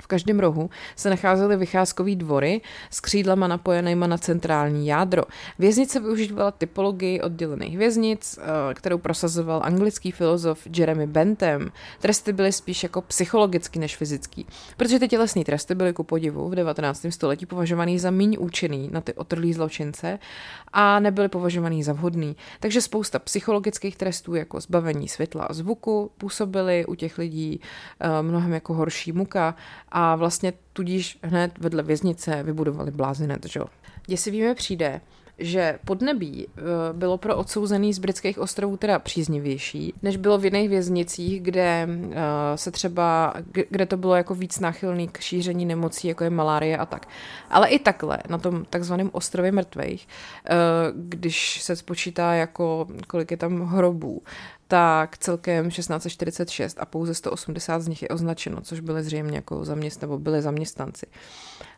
[0.00, 2.60] V každém rohu se nacházely vycházkové dvory
[2.90, 5.22] s křídlama napojenýma na centrální jádro.
[5.58, 11.70] Věznice využívala typologii oddělených věznic, eh, kterou prosazoval anglický filozof Jeremy Bentham.
[12.00, 16.54] Tresty byly spíš jako psychologický než fyzický, protože ty tělesné tresty byly ku podivu v
[16.54, 17.10] 19.
[17.10, 20.18] století považovaný za méně účinný na ty otrlý zločince
[20.72, 22.36] a nebyly považovaný za vhodný.
[22.60, 28.52] Takže spousta psychologických trestů jako zbavení světla a zvuku působily u těch lidí uh, mnohem
[28.52, 29.54] jako horší muka
[29.90, 33.66] a vlastně tudíž hned vedle věznice vybudovali blázinec, že jo.
[34.06, 35.00] Děsivý přijde,
[35.40, 40.68] že podnebí eh, bylo pro odsouzený z britských ostrovů teda příznivější, než bylo v jiných
[40.68, 42.16] věznicích, kde eh,
[42.54, 43.34] se třeba,
[43.70, 47.08] kde to bylo jako víc náchylný k šíření nemocí, jako je malárie a tak.
[47.50, 50.08] Ale i takhle, na tom takzvaném ostrově mrtvých,
[50.46, 50.52] eh,
[50.94, 54.22] když se spočítá jako kolik je tam hrobů,
[54.70, 60.02] tak celkem 1646 a pouze 180 z nich je označeno, což byly zřejmě jako zaměst,
[60.02, 61.06] nebo byli zaměstnanci.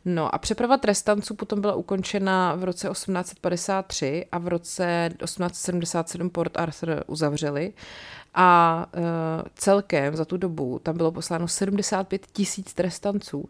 [0.05, 6.57] No a přeprava trestanců potom byla ukončena v roce 1853 a v roce 1877 Port
[6.57, 7.73] Arthur uzavřeli
[8.35, 9.03] a uh,
[9.55, 13.49] celkem za tu dobu tam bylo posláno 75 tisíc trestanců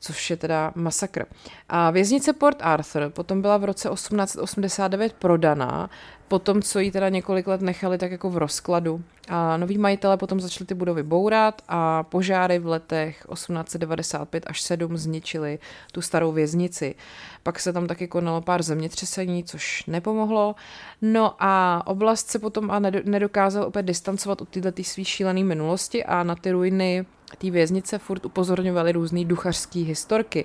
[0.00, 1.24] což je teda masakr.
[1.68, 5.90] A věznice Port Arthur potom byla v roce 1889 prodaná,
[6.28, 9.02] potom co ji teda několik let nechali tak jako v rozkladu.
[9.28, 14.96] A noví majitelé potom začali ty budovy bourat a požáry v letech 1895 až 7
[14.96, 15.58] zničili
[15.92, 16.94] tu starou věznici.
[17.42, 20.54] Pak se tam taky konalo pár zemětřesení, což nepomohlo.
[21.02, 26.22] No a oblast se potom a nedokázal opět distancovat od této svý šílené minulosti a
[26.22, 27.06] na ty ruiny
[27.38, 30.44] té věznice furt upozorňovali různý duchařský historky.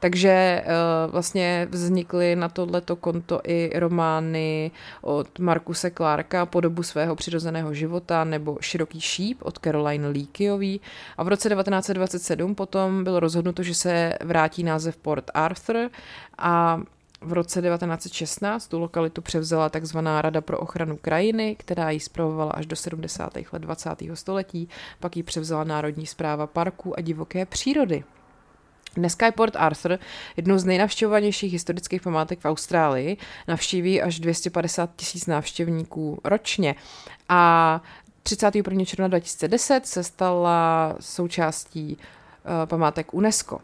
[0.00, 4.70] Takže uh, vlastně vznikly na tohleto konto i romány
[5.18, 10.80] od Markuse Clarka po dobu svého přirozeného života nebo Široký šíp od Caroline Leakyový.
[11.16, 15.90] A v roce 1927 potom bylo rozhodnuto, že se vrátí název Port Arthur
[16.38, 16.80] a
[17.20, 19.98] v roce 1916 tu lokalitu převzala tzv.
[20.20, 23.36] Rada pro ochranu krajiny, která ji zpravovala až do 70.
[23.52, 23.90] let 20.
[24.14, 24.68] století,
[25.00, 28.04] pak ji převzala Národní zpráva parků a divoké přírody.
[28.98, 29.98] Dneska je Port Arthur
[30.36, 33.16] jednou z nejnavštěvovanějších historických památek v Austrálii.
[33.48, 36.74] Navštíví až 250 tisíc návštěvníků ročně.
[37.28, 37.82] A
[38.22, 38.84] 31.
[38.84, 43.58] června 2010 se stala součástí uh, památek UNESCO.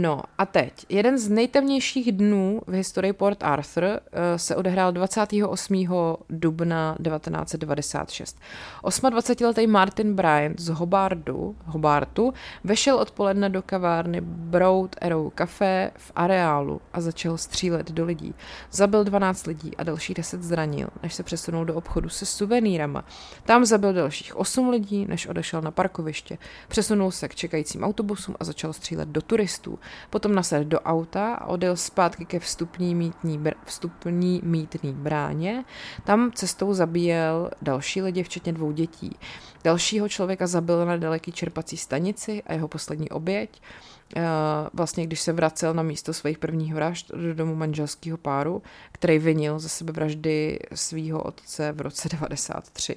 [0.00, 3.90] No a teď, jeden z nejtemnějších dnů v historii Port Arthur uh,
[4.36, 5.86] se odehrál 28.
[6.30, 8.38] dubna 1996.
[8.84, 12.32] 28-letý Martin Bryant z Hobardu, Hobartu
[12.64, 18.34] vešel odpoledne do kavárny Broad Arrow Café v areálu a začal střílet do lidí.
[18.70, 23.04] Zabil 12 lidí a další 10 zranil, než se přesunul do obchodu se suvenýrama.
[23.44, 26.38] Tam zabil dalších 8 lidí, než odešel na parkoviště.
[26.68, 29.78] Přesunul se k čekajícím autobusům a začal střílet do turistů.
[30.10, 35.64] Potom nasedl do auta a odjel zpátky ke vstupní mítní, br- vstupní mítný bráně.
[36.04, 39.16] Tam cestou zabíjel další lidi, včetně dvou dětí.
[39.64, 43.60] Dalšího člověka zabil na daleký čerpací stanici a jeho poslední oběť.
[44.16, 44.22] Uh,
[44.72, 49.58] vlastně když se vracel na místo svých prvních vražd do domu manželského páru, který vinil
[49.58, 52.96] za sebevraždy svého otce v roce 93.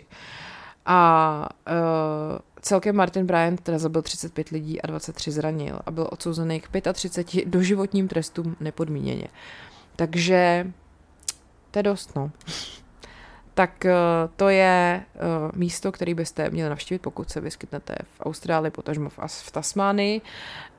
[0.86, 6.62] A uh, celkem Martin Bryant teda zabil 35 lidí a 23 zranil a byl odsouzený
[6.62, 9.28] k 35 doživotním trestům nepodmíněně.
[9.96, 10.72] Takže
[11.72, 12.32] to je dost, no.
[13.54, 13.92] tak uh,
[14.36, 19.20] to je uh, místo, které byste měli navštívit, pokud se vyskytnete v Austrálii, potažmo v,
[19.28, 20.22] v Tasmánii.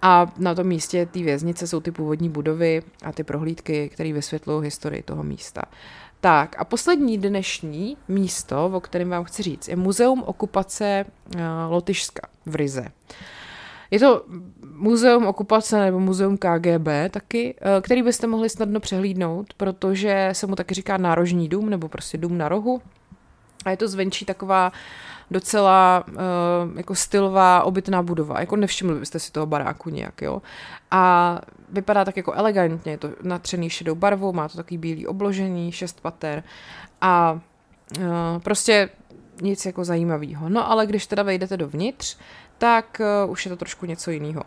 [0.03, 4.65] A na tom místě ty věznice jsou ty původní budovy a ty prohlídky, které vysvětlují
[4.65, 5.63] historii toho místa.
[6.25, 11.05] Tak a poslední dnešní místo, o kterém vám chci říct, je Muzeum okupace
[11.35, 12.85] uh, Lotyšska v Rize.
[13.91, 14.25] Je to
[14.75, 20.57] muzeum okupace nebo muzeum KGB taky, uh, který byste mohli snadno přehlídnout, protože se mu
[20.57, 22.83] taky říká nárožní dům nebo prostě dům na rohu.
[23.65, 24.73] A je to zvenčí taková
[25.33, 26.15] docela uh,
[26.77, 28.41] jako stylová obytná budova.
[28.41, 30.43] Jako nevšimli byste si toho baráku nějak, jo.
[30.91, 35.73] A vypadá tak jako elegantně, je to natřený šedou barvou, má to takový bílý obložení,
[35.73, 36.43] šest pater
[37.01, 37.41] a
[37.99, 38.05] uh,
[38.43, 38.89] prostě
[39.43, 40.49] nic jako zajímavého.
[40.49, 42.17] No ale když teda vejdete dovnitř,
[42.59, 44.43] tak uh, už je to trošku něco jiného.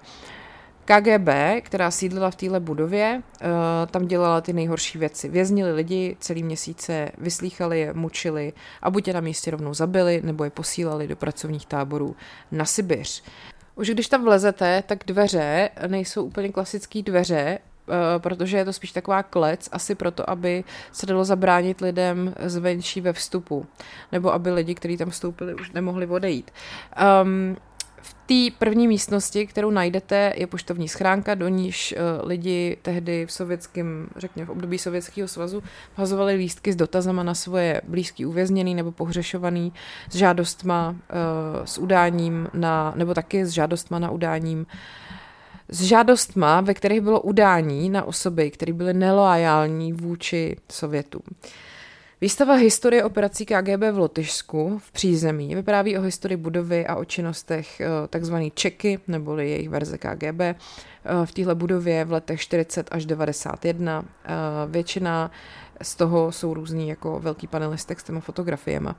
[0.85, 1.29] KGB,
[1.61, 3.47] která sídlila v téhle budově, uh,
[3.91, 5.29] tam dělala ty nejhorší věci.
[5.29, 10.43] Věznili lidi celý měsíce, vyslýchali je, mučili a buď je na místě rovnou zabili, nebo
[10.43, 12.15] je posílali do pracovních táborů
[12.51, 13.23] na Sibiř.
[13.75, 18.91] Už když tam vlezete, tak dveře nejsou úplně klasické dveře, uh, protože je to spíš
[18.91, 23.65] taková klec, asi proto, aby se dalo zabránit lidem zvenčí ve vstupu,
[24.11, 26.51] nebo aby lidi, kteří tam vstoupili, už nemohli odejít.
[27.23, 27.57] Um,
[28.05, 33.31] v té první místnosti, kterou najdete, je poštovní schránka, do níž uh, lidi tehdy v
[33.31, 35.63] sovětském, řekněme v období Sovětského svazu,
[35.97, 39.73] vhazovali lístky s dotazama na svoje blízký uvězněný nebo pohřešovaný,
[40.09, 44.65] s žádostma, uh, s udáním na, nebo taky s žádostma na udáním
[45.69, 51.21] s žádostma, ve kterých bylo udání na osoby, které byly neloajální vůči Sovětům.
[52.21, 57.81] Výstava historie operací KGB v Lotyšsku v přízemí vypráví o historii budovy a o činnostech
[57.81, 57.87] eh,
[58.19, 58.35] tzv.
[58.53, 60.55] Čeky, neboli jejich verze KGB, eh,
[61.25, 64.05] v téhle budově v letech 40 až 91.
[64.25, 64.29] Eh,
[64.67, 65.31] většina
[65.81, 68.89] z toho jsou různý jako velký panely s textem a fotografiemi.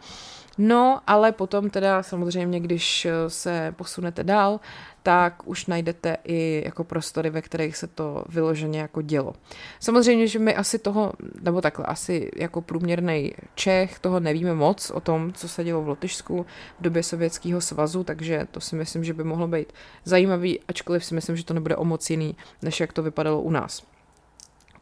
[0.59, 4.61] No, ale potom teda samozřejmě, když se posunete dál,
[5.03, 9.35] tak už najdete i jako prostory, ve kterých se to vyloženě jako dělo.
[9.81, 11.13] Samozřejmě, že my asi toho,
[11.43, 15.89] nebo takhle, asi jako průměrný Čech toho nevíme moc o tom, co se dělo v
[15.89, 16.47] Lotyšsku
[16.79, 19.73] v době Sovětského svazu, takže to si myslím, že by mohlo být
[20.05, 23.51] zajímavý, ačkoliv si myslím, že to nebude o moc jiný, než jak to vypadalo u
[23.51, 23.83] nás.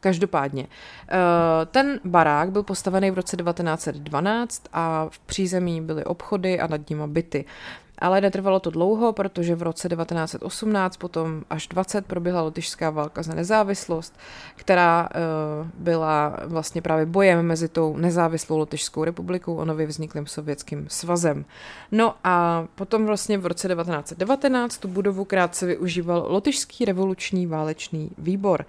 [0.05, 1.15] Každopádně, eh,
[1.65, 7.03] ten barák byl postavený v roce 1912 a v přízemí byly obchody a nad nimi
[7.07, 7.45] byty.
[7.99, 13.33] Ale netrvalo to dlouho, protože v roce 1918 potom až 20 proběhla lotyšská válka za
[13.33, 14.13] nezávislost,
[14.55, 20.85] která uh, byla vlastně právě bojem mezi tou nezávislou lotyšskou republikou a nově vzniklým sovětským
[20.89, 21.45] svazem.
[21.91, 28.65] No a potom vlastně v roce 1919 tu budovu krátce využíval lotyšský revoluční válečný výbor.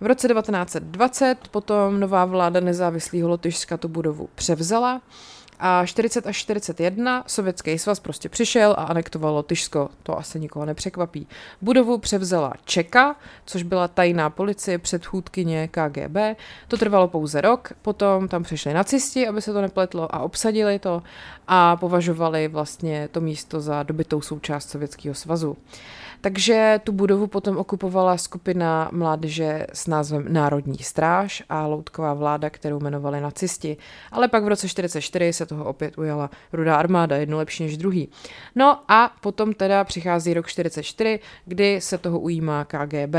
[0.00, 5.00] V roce 1920 potom nová vláda nezávislého Lotyšska tu budovu převzala
[5.58, 9.88] a 40 až 41 Sovětský svaz prostě přišel a anektoval Lotyšsko.
[10.02, 11.26] To asi nikoho nepřekvapí.
[11.62, 16.38] Budovu převzala Čeka, což byla tajná policie předchůdkyně KGB.
[16.68, 21.02] To trvalo pouze rok, potom tam přišli nacisti, aby se to nepletlo a obsadili to
[21.48, 25.56] a považovali vlastně to místo za dobitou součást Sovětského svazu.
[26.26, 32.80] Takže tu budovu potom okupovala skupina mládeže s názvem Národní stráž a loutková vláda, kterou
[32.80, 33.76] jmenovali nacisti.
[34.12, 38.08] Ale pak v roce 1944 se toho opět ujala rudá armáda, jedno lepší než druhý.
[38.54, 43.14] No a potom teda přichází rok 1944, kdy se toho ujímá KGB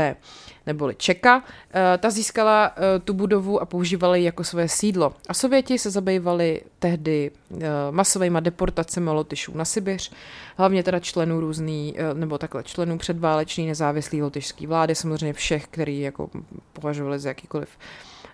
[0.68, 1.42] neboli Čeka.
[1.44, 5.12] Eh, ta získala eh, tu budovu a používala ji jako své sídlo.
[5.28, 10.12] A Sověti se zabývali tehdy eh, masovými deportacemi Lotyšů na Sibiř,
[10.56, 16.30] hlavně teda členů různý, nebo takhle členů předválečný nezávislý lotyšský vlády, samozřejmě všech, který jako
[16.72, 17.68] považovali za jakýkoliv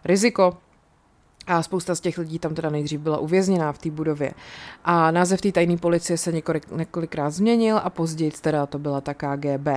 [0.05, 0.57] riziko.
[1.47, 4.33] A spousta z těch lidí tam teda nejdřív byla uvězněná v té budově.
[4.85, 9.15] A název té tajné policie se několik, několikrát změnil a později teda to byla ta
[9.15, 9.69] KGB.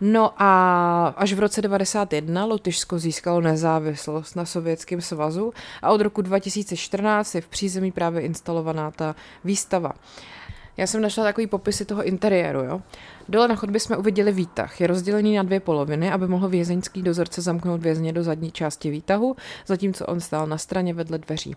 [0.00, 5.52] No a až v roce 91 Lotyšsko získalo nezávislost na Sovětském svazu
[5.82, 9.92] a od roku 2014 je v přízemí právě instalovaná ta výstava.
[10.76, 12.82] Já jsem našla takový popisy toho interiéru, jo.
[13.28, 14.80] Dole na chodbě jsme uviděli výtah.
[14.80, 19.36] Je rozdělený na dvě poloviny, aby mohl vězeňský dozorce zamknout vězně do zadní části výtahu,
[19.66, 21.56] zatímco on stál na straně vedle dveří.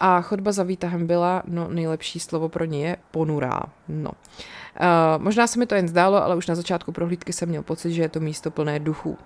[0.00, 3.62] A chodba za výtahem byla, no nejlepší slovo pro ně je ponurá.
[3.88, 4.10] No.
[4.80, 7.92] Uh, možná se mi to jen zdálo, ale už na začátku prohlídky jsem měl pocit,
[7.92, 9.18] že je to místo plné duchů.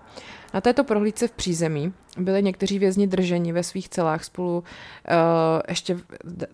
[0.55, 4.65] Na této prohlídce v přízemí byli někteří vězni drženi ve svých celách spolu uh,
[5.69, 5.99] ještě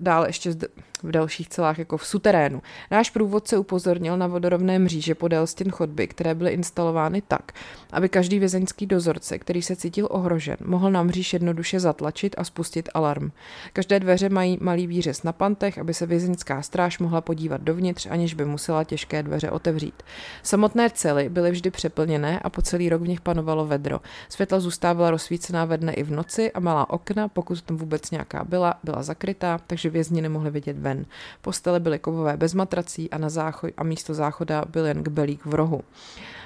[0.01, 0.55] dál ještě
[1.03, 2.63] v dalších celách jako v suterénu.
[2.91, 7.53] Náš průvodce upozornil na vodorovné mříže podél stěn chodby, které byly instalovány tak,
[7.93, 12.89] aby každý vězeňský dozorce, který se cítil ohrožen, mohl na mříž jednoduše zatlačit a spustit
[12.95, 13.33] alarm.
[13.73, 18.35] Každé dveře mají malý výřez na pantech, aby se vězeňská stráž mohla podívat dovnitř, aniž
[18.35, 20.03] by musela těžké dveře otevřít.
[20.43, 24.01] Samotné cely byly vždy přeplněné a po celý rok v nich panovalo vedro.
[24.29, 28.45] Světla zůstávala rozsvícená ve dne i v noci a malá okna, pokud tam vůbec nějaká
[28.45, 31.05] byla, byla zakrytá, takže vězni nemohli vidět ven.
[31.41, 35.55] Postele byly kovové bez matrací a, na záchod, a místo záchoda byl jen kbelík v
[35.55, 35.81] rohu.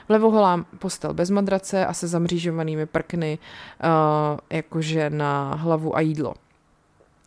[0.09, 6.35] Vlevo holá postel bez madrace a se zamřížovanými prkny, uh, jakože na hlavu a jídlo.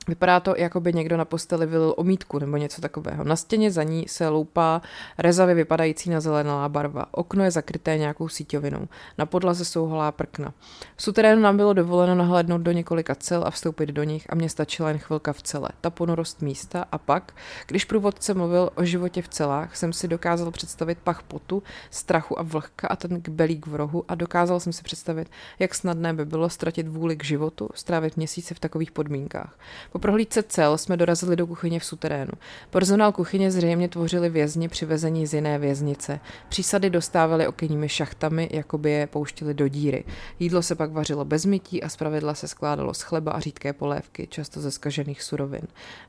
[0.08, 3.24] Vypadá to, jako by někdo na posteli vylil omítku nebo něco takového.
[3.24, 4.82] Na stěně za ní se loupá
[5.18, 7.06] rezavě vypadající na zelenalá barva.
[7.12, 8.88] Okno je zakryté nějakou síťovinou.
[9.18, 10.54] Na podlaze jsou holá prkna.
[10.96, 14.50] V suterénu nám bylo dovoleno nahlédnout do několika cel a vstoupit do nich a mě
[14.50, 15.70] stačila jen chvilka v cele.
[15.82, 17.34] Ta ponorost místa a pak,
[17.68, 22.44] když průvodce mluvil o životě v celách, jsem si dokázal představit pach potu, strachu a
[22.44, 26.50] vlhka a ten kbelík v rohu a dokázal jsem si představit, jak snadné by bylo
[26.50, 29.60] ztratit vůli k životu, strávit měsíce v takových podmínkách.
[29.92, 32.32] Po prohlídce cel jsme dorazili do kuchyně v suterénu.
[32.70, 36.20] Personál kuchyně zřejmě tvořili vězni přivezení z jiné věznice.
[36.50, 40.04] Přísady dostávali okenními šachtami, jako by je pouštili do díry.
[40.40, 44.28] Jídlo se pak vařilo bez mytí a zpravidla se skládalo z chleba a řídké polévky,
[44.28, 45.62] často ze skažených surovin.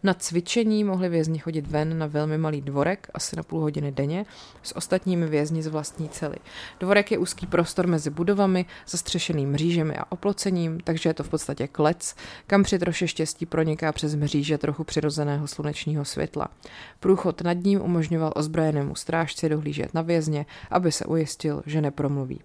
[0.03, 4.27] Na cvičení mohli vězni chodit ven na velmi malý dvorek, asi na půl hodiny denně,
[4.63, 6.37] s ostatními vězni z vlastní cely.
[6.81, 11.69] Dvorek je úzký prostor mezi budovami, zastřešeným mřížemi a oplocením, takže je to v podstatě
[11.69, 12.15] klec,
[12.47, 16.49] kam při troše štěstí pronik proniká přes mříže trochu přirozeného slunečního světla.
[17.01, 22.41] Průchod nad ním umožňoval ozbrojenému strážci dohlížet na vězně, aby se ujistil, že nepromluví.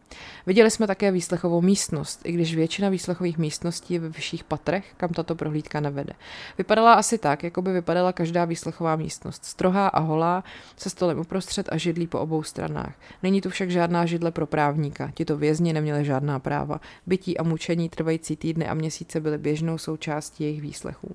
[0.46, 5.10] Viděli jsme také výslechovou místnost, i když většina výslechových místností je ve vyšších patrech, kam
[5.10, 6.14] tato prohlídka nevede.
[6.58, 9.46] Vypadala asi tak, jako by vypadala každá výslechová místnost.
[9.46, 10.44] Strohá a holá,
[10.78, 12.94] se stolem uprostřed a židlí po obou stranách.
[13.24, 15.12] Není tu však žádná židle pro právníka.
[15.14, 16.82] Tito vězni neměli žádná práva.
[17.06, 21.14] Bytí a mučení trvající týdny a měsíce byly běžnou součástí jejich výslechů.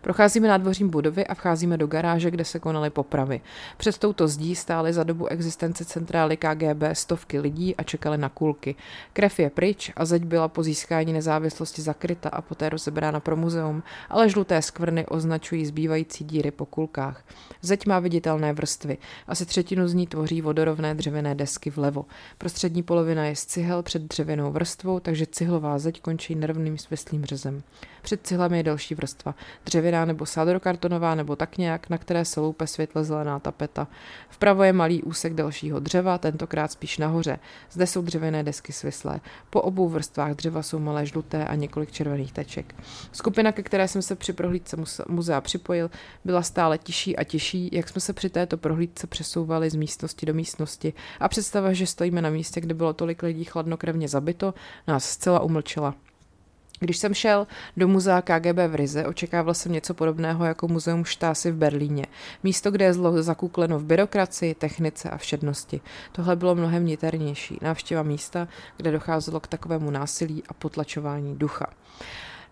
[0.00, 3.40] Procházíme nádvořím budovy a vcházíme do garáže, kde se konaly popravy.
[3.76, 8.74] Před touto zdí stály za dobu existence centrály KGB stovky lidí a čekali na kulky.
[9.12, 13.82] Krev je pryč a zeď byla po získání nezávislosti zakryta a poté rozebrána pro muzeum,
[14.08, 17.24] ale žluté skvrny označují zbývající díry po kulkách.
[17.62, 18.98] Zeď má viditelné vrstvy.
[19.26, 22.04] Asi třetinu z ní tvoří vodorovné dřevěné desky vlevo.
[22.38, 27.62] Prostřední polovina je z cihel před dřevěnou vrstvou, takže cihlová zeď končí nervným svislým řezem.
[28.02, 29.34] Před cihlami je další vrstva.
[29.64, 33.86] Dřevěná nebo sádrokartonová nebo tak nějak, na které se loupe světle zelená tapeta.
[34.28, 37.38] Vpravo je malý úsek dalšího dřeva, tentokrát spíš nahoře.
[37.70, 39.20] Zde jsou dřevěné desky svislé.
[39.50, 42.74] Po obou vrstvách dřeva jsou malé žluté a několik červených teček.
[43.12, 44.76] Skupina, ke které jsem se při prohlídce
[45.08, 45.90] muzea připojil,
[46.24, 50.34] byla stále tiší a tiší, jak jsme se při této prohlídce přesouvali z místnosti do
[50.34, 54.54] místnosti a představa, že stojíme na místě, kde bylo tolik lidí chladnokrevně zabito,
[54.86, 55.94] nás zcela umlčela.
[56.80, 61.50] Když jsem šel do muzea KGB v Rize, očekával jsem něco podobného jako muzeum Štásy
[61.50, 62.06] v Berlíně.
[62.42, 65.80] Místo, kde je zlo zakukleno v byrokracii, technice a všednosti.
[66.12, 67.58] Tohle bylo mnohem niternější.
[67.62, 71.66] Návštěva místa, kde docházelo k takovému násilí a potlačování ducha.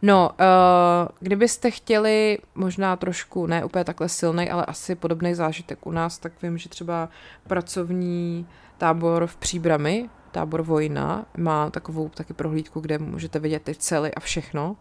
[0.03, 5.93] No, uh, kdybyste chtěli možná trošku, ne úplně takhle silný, ale asi podobný zážitek u
[5.93, 7.09] nás, tak vím, že třeba
[7.47, 8.47] pracovní
[8.79, 14.21] tábor v Příbrami tábor Vojna má takovou taky prohlídku, kde můžete vidět ty cely a
[14.21, 14.77] všechno,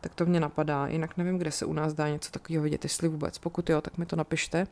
[0.00, 0.86] tak to mě napadá.
[0.86, 3.38] Jinak nevím, kde se u nás dá něco takového vidět, jestli vůbec.
[3.38, 4.66] Pokud jo, tak mi to napište.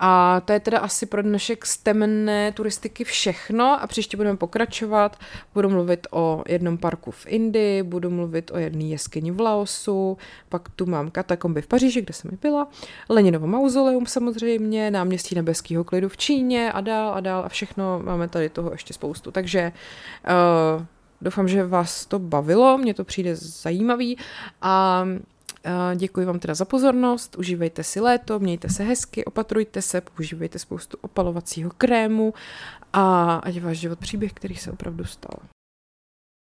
[0.00, 5.16] A to je teda asi pro dnešek z temné turistiky všechno a příště budeme pokračovat.
[5.54, 10.18] Budu mluvit o jednom parku v Indii, budu mluvit o jedné jeskyni v Laosu,
[10.48, 12.68] pak tu mám katakomby v Paříži, kde jsem byla,
[13.08, 18.00] Leninovo mauzoleum samozřejmě, náměstí nebeského klidu v Číně a dál a dál a všechno.
[18.04, 19.30] Máme tady toho ještě spoustu.
[19.30, 19.72] Takže
[20.78, 20.84] uh,
[21.20, 24.18] doufám, že vás to bavilo, mně to přijde zajímavý
[24.62, 25.04] a
[25.96, 30.98] Děkuji vám teda za pozornost, užívejte si léto, mějte se hezky, opatrujte se, používejte spoustu
[31.00, 32.34] opalovacího krému
[32.92, 35.38] a ať váš život příběh, který se opravdu stal.